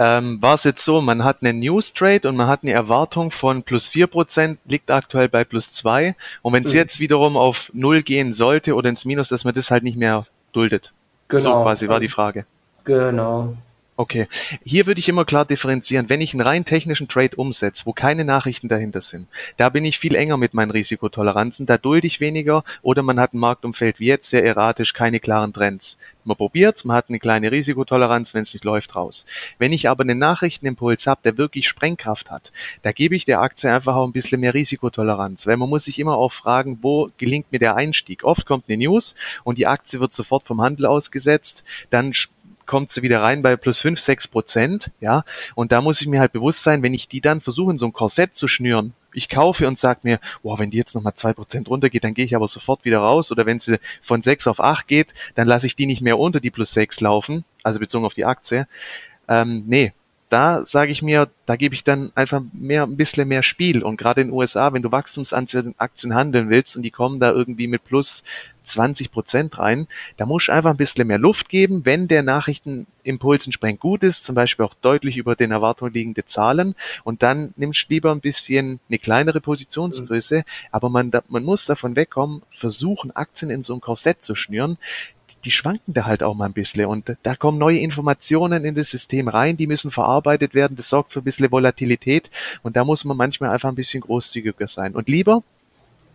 [0.00, 3.30] ähm, war es jetzt so, man hat einen News Trade und man hat eine Erwartung
[3.30, 6.16] von plus vier Prozent, liegt aktuell bei plus zwei.
[6.40, 6.78] Und wenn es mhm.
[6.78, 10.24] jetzt wiederum auf null gehen sollte oder ins Minus, dass man das halt nicht mehr
[10.54, 10.94] duldet.
[11.30, 11.42] Genau.
[11.58, 12.44] So quasi war die Frage.
[12.84, 13.54] Genau.
[14.00, 14.28] Okay,
[14.64, 16.08] hier würde ich immer klar differenzieren.
[16.08, 19.28] Wenn ich einen rein technischen Trade umsetze, wo keine Nachrichten dahinter sind,
[19.58, 23.34] da bin ich viel enger mit meinen Risikotoleranzen, da dulde ich weniger oder man hat
[23.34, 25.98] ein Marktumfeld wie jetzt sehr erratisch, keine klaren Trends.
[26.24, 29.26] Man probiert's, man hat eine kleine Risikotoleranz, wenn es nicht läuft, raus.
[29.58, 33.70] Wenn ich aber einen Nachrichtenimpuls habe, der wirklich Sprengkraft hat, da gebe ich der Aktie
[33.70, 37.52] einfach auch ein bisschen mehr Risikotoleranz, weil man muss sich immer auch fragen, wo gelingt
[37.52, 38.24] mir der Einstieg?
[38.24, 42.14] Oft kommt eine News und die Aktie wird sofort vom Handel ausgesetzt, dann
[42.70, 45.24] kommt sie wieder rein bei plus fünf, sechs Prozent, ja.
[45.56, 47.86] Und da muss ich mir halt bewusst sein, wenn ich die dann versuche, in so
[47.86, 51.32] ein Korsett zu schnüren, ich kaufe und sage mir, wow, wenn die jetzt nochmal zwei
[51.32, 53.32] Prozent runtergeht, dann gehe ich aber sofort wieder raus.
[53.32, 56.38] Oder wenn sie von sechs auf acht geht, dann lasse ich die nicht mehr unter
[56.38, 58.68] die plus sechs laufen, also bezogen auf die Aktie.
[59.26, 59.92] Ähm, nee,
[60.28, 63.82] da sage ich mir, da gebe ich dann einfach mehr, ein bisschen mehr Spiel.
[63.82, 67.66] Und gerade in den USA, wenn du Wachstumsaktien handeln willst und die kommen da irgendwie
[67.66, 68.22] mit plus
[68.62, 69.86] 20 Prozent rein.
[70.16, 74.24] Da muss ich einfach ein bisschen mehr Luft geben, wenn der Nachrichtenimpuls entsprechend gut ist,
[74.24, 76.74] zum Beispiel auch deutlich über den Erwartungen liegende Zahlen.
[77.04, 80.38] Und dann nimmst du lieber ein bisschen eine kleinere Positionsgröße.
[80.38, 80.44] Mhm.
[80.70, 84.78] Aber man, man muss davon wegkommen, versuchen, Aktien in so ein Korsett zu schnüren
[85.44, 88.90] die schwanken da halt auch mal ein bisschen und da kommen neue Informationen in das
[88.90, 92.30] System rein, die müssen verarbeitet werden, das sorgt für ein bisschen Volatilität
[92.62, 95.42] und da muss man manchmal einfach ein bisschen großzügiger sein und lieber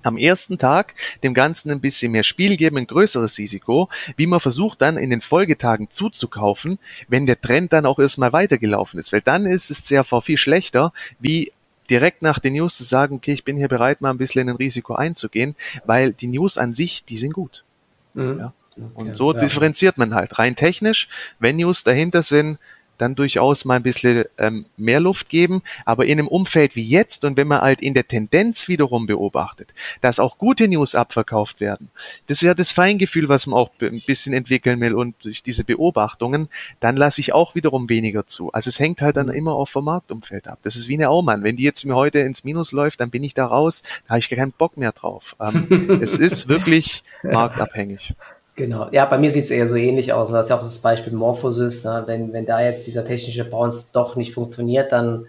[0.05, 4.39] am ersten Tag dem Ganzen ein bisschen mehr Spiel geben, ein größeres Risiko, wie man
[4.39, 9.13] versucht dann in den Folgetagen zuzukaufen, wenn der Trend dann auch erstmal weitergelaufen ist.
[9.13, 11.51] Weil dann ist es CRV viel schlechter, wie
[11.89, 14.49] direkt nach den News zu sagen, okay, ich bin hier bereit, mal ein bisschen in
[14.49, 17.63] ein Risiko einzugehen, weil die News an sich, die sind gut.
[18.13, 18.39] Mhm.
[18.39, 18.53] Ja.
[18.77, 19.39] Okay, Und so ja.
[19.39, 20.37] differenziert man halt.
[20.37, 21.07] Rein technisch,
[21.39, 22.57] wenn News dahinter sind,
[22.97, 25.61] dann durchaus mal ein bisschen ähm, mehr Luft geben.
[25.85, 29.73] Aber in einem Umfeld wie jetzt und wenn man halt in der Tendenz wiederum beobachtet,
[30.01, 31.89] dass auch gute News abverkauft werden,
[32.27, 35.63] das ist ja das Feingefühl, was man auch ein bisschen entwickeln will und durch diese
[35.63, 38.51] Beobachtungen, dann lasse ich auch wiederum weniger zu.
[38.51, 39.33] Also es hängt halt dann mhm.
[39.33, 40.59] immer auch vom Marktumfeld ab.
[40.63, 41.43] Das ist wie eine Aumann.
[41.43, 44.19] Wenn die jetzt mir heute ins Minus läuft, dann bin ich da raus, da habe
[44.19, 45.35] ich keinen Bock mehr drauf.
[45.39, 48.13] Ähm, es ist wirklich marktabhängig.
[48.55, 50.31] Genau, ja, bei mir sieht es eher so ähnlich aus.
[50.31, 51.83] Das ist ja auch das Beispiel Morphosis.
[51.83, 52.03] Ne?
[52.05, 55.27] Wenn, wenn da jetzt dieser technische Bounce doch nicht funktioniert, dann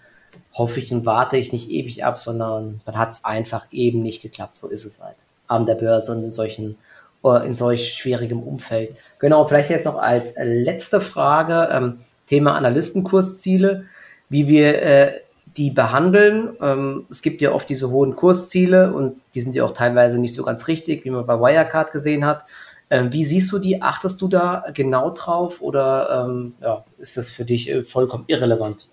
[0.54, 4.22] hoffe ich und warte ich nicht ewig ab, sondern dann hat es einfach eben nicht
[4.22, 4.58] geklappt.
[4.58, 5.16] So ist es halt.
[5.48, 6.76] An der Börse und in solchen,
[7.24, 8.96] äh, in solch schwierigem Umfeld.
[9.18, 13.86] Genau, vielleicht jetzt noch als letzte Frage, ähm, Thema Analystenkursziele,
[14.28, 15.20] wie wir äh,
[15.56, 16.56] die behandeln.
[16.60, 20.34] Ähm, es gibt ja oft diese hohen Kursziele und die sind ja auch teilweise nicht
[20.34, 22.44] so ganz richtig, wie man bei Wirecard gesehen hat.
[22.88, 23.82] Ähm, wie siehst du die?
[23.82, 28.88] Achtest du da genau drauf oder ähm, ja, ist das für dich äh, vollkommen irrelevant?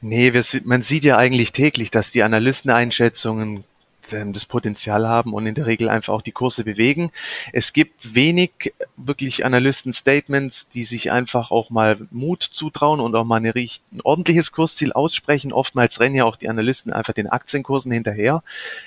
[0.00, 3.64] Nee, wir, man sieht ja eigentlich täglich, dass die Analysteneinschätzungen
[4.12, 7.10] ähm, das Potenzial haben und in der Regel einfach auch die Kurse bewegen.
[7.52, 13.36] Es gibt wenig wirklich Analysten-Statements, die sich einfach auch mal Mut zutrauen und auch mal
[13.36, 15.52] eine, ein ordentliches Kursziel aussprechen.
[15.52, 18.42] Oftmals rennen ja auch die Analysten einfach den Aktienkursen hinterher.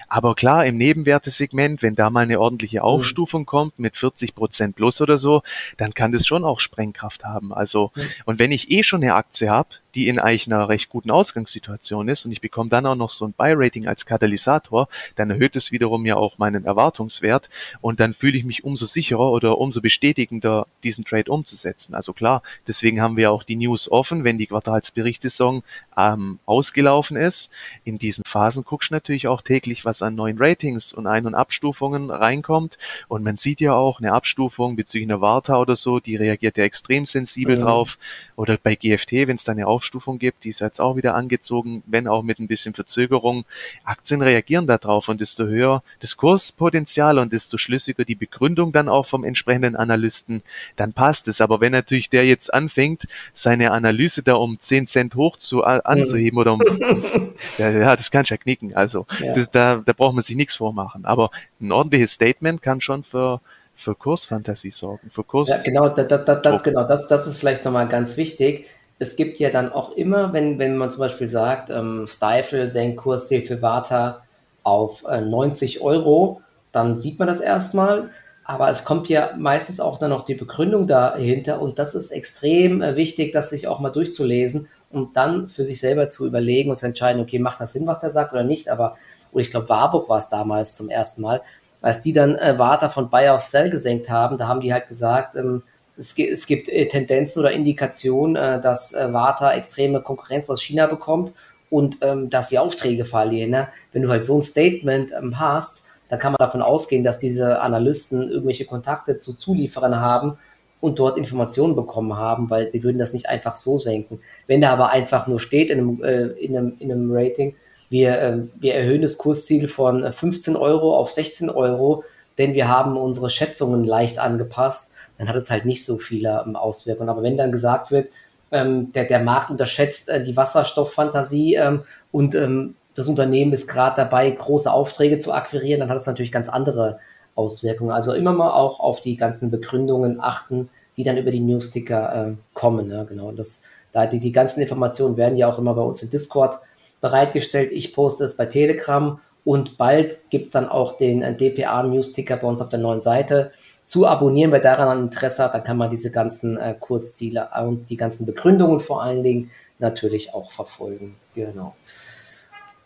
[0.08, 2.84] Aber klar, im Nebenwertesegment, wenn da mal eine ordentliche mhm.
[2.84, 3.48] Aufstufung mhm.
[3.48, 5.44] kommt mit 40 Prozent plus oder so,
[5.78, 7.54] dann kann das schon auch Sprengkraft haben.
[7.54, 8.02] Also, mhm.
[8.26, 12.08] und wenn ich eh schon eine Aktie habe, die in eigentlich einer recht guten Ausgangssituation
[12.10, 15.72] ist und ich bekomme dann auch noch so ein Buy-Rating als Katalysator, dann erhöht es
[15.72, 17.50] wiederum ja auch meinen Erwartungswert
[17.82, 21.96] und dann fühle ich mich umso sicherer oder umso bestätigender, diesen Trade umzusetzen.
[21.96, 25.64] Also klar, deswegen haben wir auch die News offen, wenn die Quartalsberichtssaison
[25.98, 27.52] ähm, ausgelaufen ist.
[27.84, 31.36] In diesen Phasen guckst du natürlich auch täglich, was an neuen Ratings und Ein- und
[31.36, 32.78] Abstufungen reinkommt
[33.08, 36.64] und man sieht ja auch eine Abstufung bezüglich einer Warta oder so, die reagiert ja
[36.64, 37.62] extrem sensibel mhm.
[37.62, 37.98] drauf
[38.36, 41.84] oder bei GFT, wenn es da eine Aufstufung gibt, die ist jetzt auch wieder angezogen,
[41.86, 43.46] wenn auch mit ein bisschen Verzögerung.
[43.86, 49.06] Aktien reagieren darauf und desto höher das Kurspotenzial und desto schlüssiger die Begründung dann auch
[49.06, 50.44] vom entsprechenden Analysten,
[50.76, 51.40] dann passt es.
[51.40, 56.38] Aber wenn natürlich der jetzt anfängt, seine Analyse da um 10 Cent hoch zu, anzuheben
[56.40, 56.62] oder um,
[57.58, 58.76] ja, das kann schon knicken.
[58.76, 59.34] Also ja.
[59.34, 61.06] das, da, da braucht man sich nichts vormachen.
[61.06, 63.40] Aber ein ordentliches Statement kann schon für
[63.76, 65.48] für Kursfantasie sorgen, für Kurs.
[65.48, 68.66] Ja, genau, da, da, da, das, genau das, das ist vielleicht nochmal ganz wichtig
[69.00, 72.98] es gibt ja dann auch immer, wenn, wenn man zum Beispiel sagt, ähm, Stifle senkt
[72.98, 74.24] Kursziel für Warta
[74.64, 76.42] auf äh, 90 Euro,
[76.74, 78.10] dann sieht man das erstmal.
[78.44, 82.82] Aber es kommt ja meistens auch dann noch die Begründung dahinter und das ist extrem
[82.82, 86.76] äh, wichtig, das sich auch mal durchzulesen und dann für sich selber zu überlegen und
[86.76, 88.70] zu entscheiden, okay, macht das Sinn, was der sagt oder nicht.
[88.70, 88.98] Aber,
[89.32, 91.42] oder ich glaube, Warburg war es damals zum ersten Mal,
[91.82, 94.88] als die dann äh, Warta von Buy auf Sell gesenkt haben, da haben die halt
[94.88, 95.64] gesagt, ähm,
[96.00, 100.88] es, es gibt äh, Tendenzen oder Indikationen, äh, dass äh, Warta extreme Konkurrenz aus China
[100.88, 101.34] bekommt
[101.70, 103.52] und ähm, dass die Aufträge verlieren.
[103.52, 103.68] Ne?
[103.92, 107.62] Wenn du halt so ein Statement ähm, hast, dann kann man davon ausgehen, dass diese
[107.62, 110.40] Analysten irgendwelche Kontakte zu Zulieferern haben
[110.82, 114.20] und dort Informationen bekommen haben, weil sie würden das nicht einfach so senken.
[114.48, 117.56] Wenn da aber einfach nur steht in einem, äh, in einem, in einem Rating,
[117.90, 122.04] wir, äh, wir erhöhen das Kursziel von 15 Euro auf 16 Euro,
[122.38, 126.56] denn wir haben unsere Schätzungen leicht angepasst, dann hat es halt nicht so viele ähm,
[126.56, 127.10] Auswirkungen.
[127.10, 128.08] Aber wenn dann gesagt wird,
[128.52, 133.98] ähm, der, der Markt unterschätzt äh, die Wasserstofffantasie ähm, und ähm, das Unternehmen ist gerade
[133.98, 137.00] dabei, große Aufträge zu akquirieren, dann hat es natürlich ganz andere
[137.36, 137.92] Auswirkungen.
[137.92, 142.34] Also immer mal auch auf die ganzen Begründungen achten, die dann über die Newsticker äh,
[142.54, 142.90] kommen.
[142.90, 143.32] Ja, genau.
[143.32, 143.64] Das,
[143.94, 146.60] da die, die ganzen Informationen werden ja auch immer bei uns im Discord
[147.02, 147.72] bereitgestellt.
[147.72, 152.38] Ich poste es bei Telegram und bald gibt es dann auch den äh, DPA Newsticker
[152.38, 153.52] bei uns auf der neuen Seite
[153.90, 157.98] zu abonnieren, wer daran Interesse hat, dann kann man diese ganzen äh, Kursziele und die
[157.98, 161.16] ganzen Begründungen vor allen Dingen natürlich auch verfolgen.
[161.34, 161.76] Genau.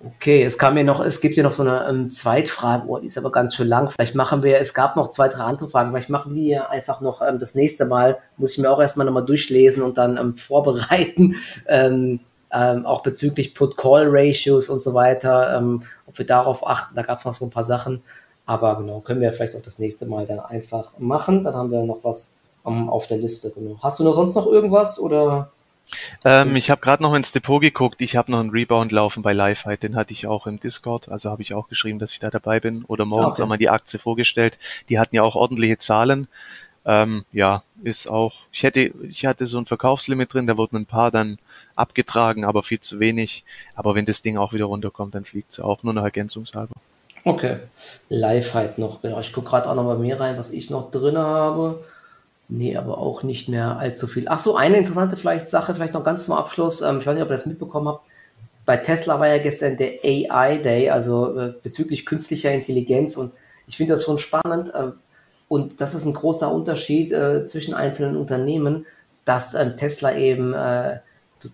[0.02, 3.08] Okay, es kam mir noch, es gibt ja noch so eine ähm, Zweitfrage, oh, die
[3.08, 3.90] ist aber ganz schön lang.
[3.90, 7.22] Vielleicht machen wir, es gab noch zwei, drei andere Fragen, vielleicht machen wir einfach noch
[7.22, 11.36] ähm, das nächste Mal, muss ich mir auch erstmal nochmal durchlesen und dann ähm, vorbereiten,
[11.68, 12.22] ähm,
[12.54, 17.26] ähm, auch bezüglich Put-Call-Ratios und so weiter, ähm, ob wir darauf achten, da gab es
[17.26, 18.04] noch so ein paar Sachen.
[18.46, 21.44] Aber genau, können wir vielleicht auch das nächste Mal dann einfach machen.
[21.44, 23.52] Dann haben wir noch was um, auf der Liste.
[23.52, 23.78] Genau.
[23.82, 25.52] Hast du noch sonst noch irgendwas oder?
[26.26, 28.02] Ähm, ich habe gerade noch ins Depot geguckt.
[28.02, 29.84] Ich habe noch einen Rebound laufen bei Lifefight.
[29.84, 31.10] Den hatte ich auch im Discord.
[31.10, 32.84] Also habe ich auch geschrieben, dass ich da dabei bin.
[32.86, 33.42] Oder morgens okay.
[33.44, 34.58] haben wir die Aktie vorgestellt.
[34.90, 36.28] Die hatten ja auch ordentliche Zahlen.
[36.86, 38.46] Ähm, ja, ist auch.
[38.52, 40.48] Ich hätte, ich hatte so ein Verkaufslimit drin.
[40.48, 41.38] Da wurden ein paar dann
[41.76, 43.44] abgetragen, aber viel zu wenig.
[43.76, 46.74] Aber wenn das Ding auch wieder runterkommt, dann fliegt es auch nur noch ergänzungshalber.
[47.26, 47.58] Okay.
[48.10, 49.20] Live halt noch, genau.
[49.20, 51.84] Ich gucke gerade auch noch bei mir rein, was ich noch drin habe.
[52.50, 54.26] Nee, aber auch nicht mehr allzu viel.
[54.28, 56.82] Ach so, eine interessante vielleicht Sache, vielleicht noch ganz zum Abschluss.
[56.82, 58.06] Ähm, ich weiß nicht, ob ihr das mitbekommen habt.
[58.66, 63.16] Bei Tesla war ja gestern der AI Day, also äh, bezüglich künstlicher Intelligenz.
[63.18, 63.34] Und
[63.68, 64.74] ich finde das schon spannend.
[64.74, 64.92] Äh,
[65.48, 68.86] und das ist ein großer Unterschied äh, zwischen einzelnen Unternehmen,
[69.26, 71.00] dass ähm, Tesla eben, äh,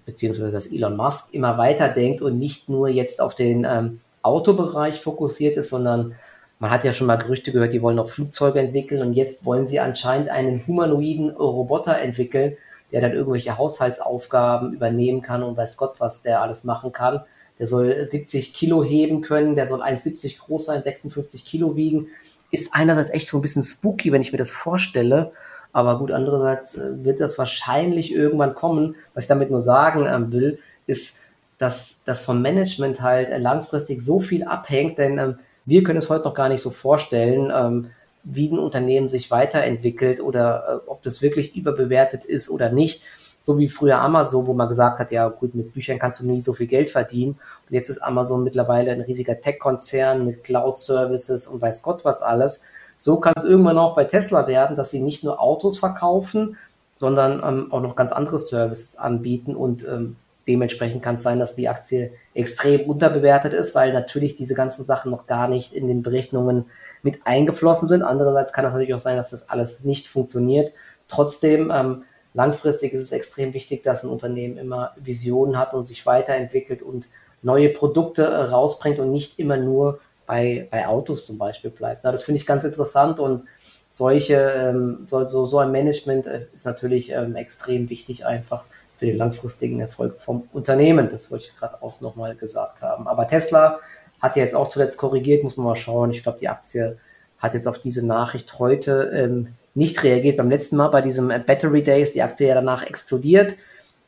[0.05, 4.99] beziehungsweise dass Elon Musk immer weiter denkt und nicht nur jetzt auf den ähm, Autobereich
[4.99, 6.15] fokussiert ist, sondern
[6.59, 9.65] man hat ja schon mal Gerüchte gehört, die wollen auch Flugzeuge entwickeln und jetzt wollen
[9.65, 12.57] sie anscheinend einen humanoiden Roboter entwickeln,
[12.91, 17.22] der dann irgendwelche Haushaltsaufgaben übernehmen kann und weiß Gott, was der alles machen kann.
[17.59, 22.07] Der soll 70 Kilo heben können, der soll 1,70 groß sein, 56 Kilo wiegen.
[22.51, 25.32] Ist einerseits echt so ein bisschen spooky, wenn ich mir das vorstelle.
[25.72, 28.95] Aber gut, andererseits äh, wird das wahrscheinlich irgendwann kommen.
[29.13, 31.20] Was ich damit nur sagen ähm, will, ist,
[31.60, 36.24] dass das vom Management halt langfristig so viel abhängt, denn ähm, wir können es heute
[36.24, 37.91] noch gar nicht so vorstellen, ähm,
[38.24, 43.03] wie ein Unternehmen sich weiterentwickelt oder äh, ob das wirklich überbewertet ist oder nicht.
[43.41, 46.41] So wie früher Amazon, wo man gesagt hat, ja gut, mit Büchern kannst du nie
[46.41, 47.39] so viel Geld verdienen.
[47.70, 52.64] Und jetzt ist Amazon mittlerweile ein riesiger Tech-Konzern mit Cloud-Services und weiß Gott was alles.
[52.97, 56.57] So kann es irgendwann auch bei Tesla werden, dass sie nicht nur Autos verkaufen,
[56.95, 60.18] sondern ähm, auch noch ganz andere Services anbieten und ähm,
[60.48, 65.12] Dementsprechend kann es sein, dass die Aktie extrem unterbewertet ist, weil natürlich diese ganzen Sachen
[65.12, 66.66] noch gar nicht in den Berechnungen
[67.04, 68.02] mit eingeflossen sind.
[68.02, 70.74] Andererseits kann es natürlich auch sein, dass das alles nicht funktioniert.
[71.08, 76.06] Trotzdem, ähm, langfristig ist es extrem wichtig, dass ein Unternehmen immer Visionen hat und sich
[76.06, 77.08] weiterentwickelt und
[77.42, 82.04] neue Produkte äh, rausbringt und nicht immer nur bei, bei Autos zum Beispiel bleibt.
[82.04, 83.44] Na, das finde ich ganz interessant und
[83.90, 88.66] solche, ähm, so, so, ein Management äh, ist natürlich ähm, extrem wichtig einfach
[89.00, 91.10] für den langfristigen Erfolg vom Unternehmen.
[91.10, 93.08] Das wollte ich gerade auch nochmal gesagt haben.
[93.08, 93.80] Aber Tesla
[94.20, 96.12] hat ja jetzt auch zuletzt korrigiert, muss man mal schauen.
[96.12, 96.97] Ich glaube, die Aktie
[97.38, 100.36] hat jetzt auf diese Nachricht heute ähm, nicht reagiert.
[100.36, 103.56] Beim letzten Mal bei diesem Battery Day ist die Aktie ja danach explodiert.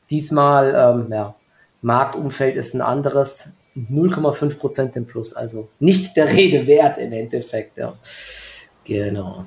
[0.10, 1.36] Diesmal, ähm, ja,
[1.82, 3.48] Marktumfeld ist ein anderes.
[3.78, 7.78] 0,5 Prozent im Plus, also nicht der Rede wert im Endeffekt.
[7.78, 7.94] Ja.
[8.84, 9.46] Genau.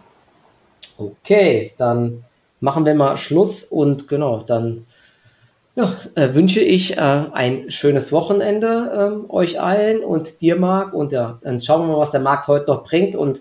[0.96, 2.24] Okay, dann
[2.60, 4.86] machen wir mal Schluss und genau, dann
[5.76, 10.94] ja, äh, wünsche ich äh, ein schönes Wochenende äh, euch allen und dir, Marc.
[10.94, 13.16] Und ja, dann schauen wir mal, was der Markt heute noch bringt.
[13.16, 13.40] Und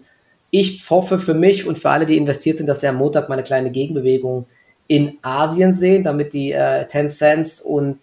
[0.50, 3.36] ich hoffe für mich und für alle, die investiert sind, dass wir am Montag mal
[3.36, 4.48] eine kleine Gegenbewegung
[4.88, 8.00] in Asien sehen, damit die äh, Tencents und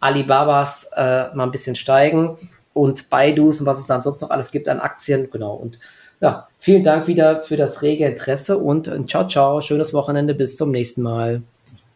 [0.00, 2.36] Alibabas äh, mal ein bisschen steigen
[2.72, 5.28] und Baidus und was es dann sonst noch alles gibt an Aktien.
[5.30, 5.54] Genau.
[5.54, 5.78] Und
[6.20, 9.60] ja, vielen Dank wieder für das rege Interesse und äh, ciao, ciao.
[9.60, 10.34] Schönes Wochenende.
[10.34, 11.42] Bis zum nächsten Mal.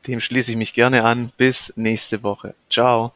[0.07, 1.33] Dem schließe ich mich gerne an.
[1.37, 2.55] Bis nächste Woche.
[2.71, 3.13] Ciao.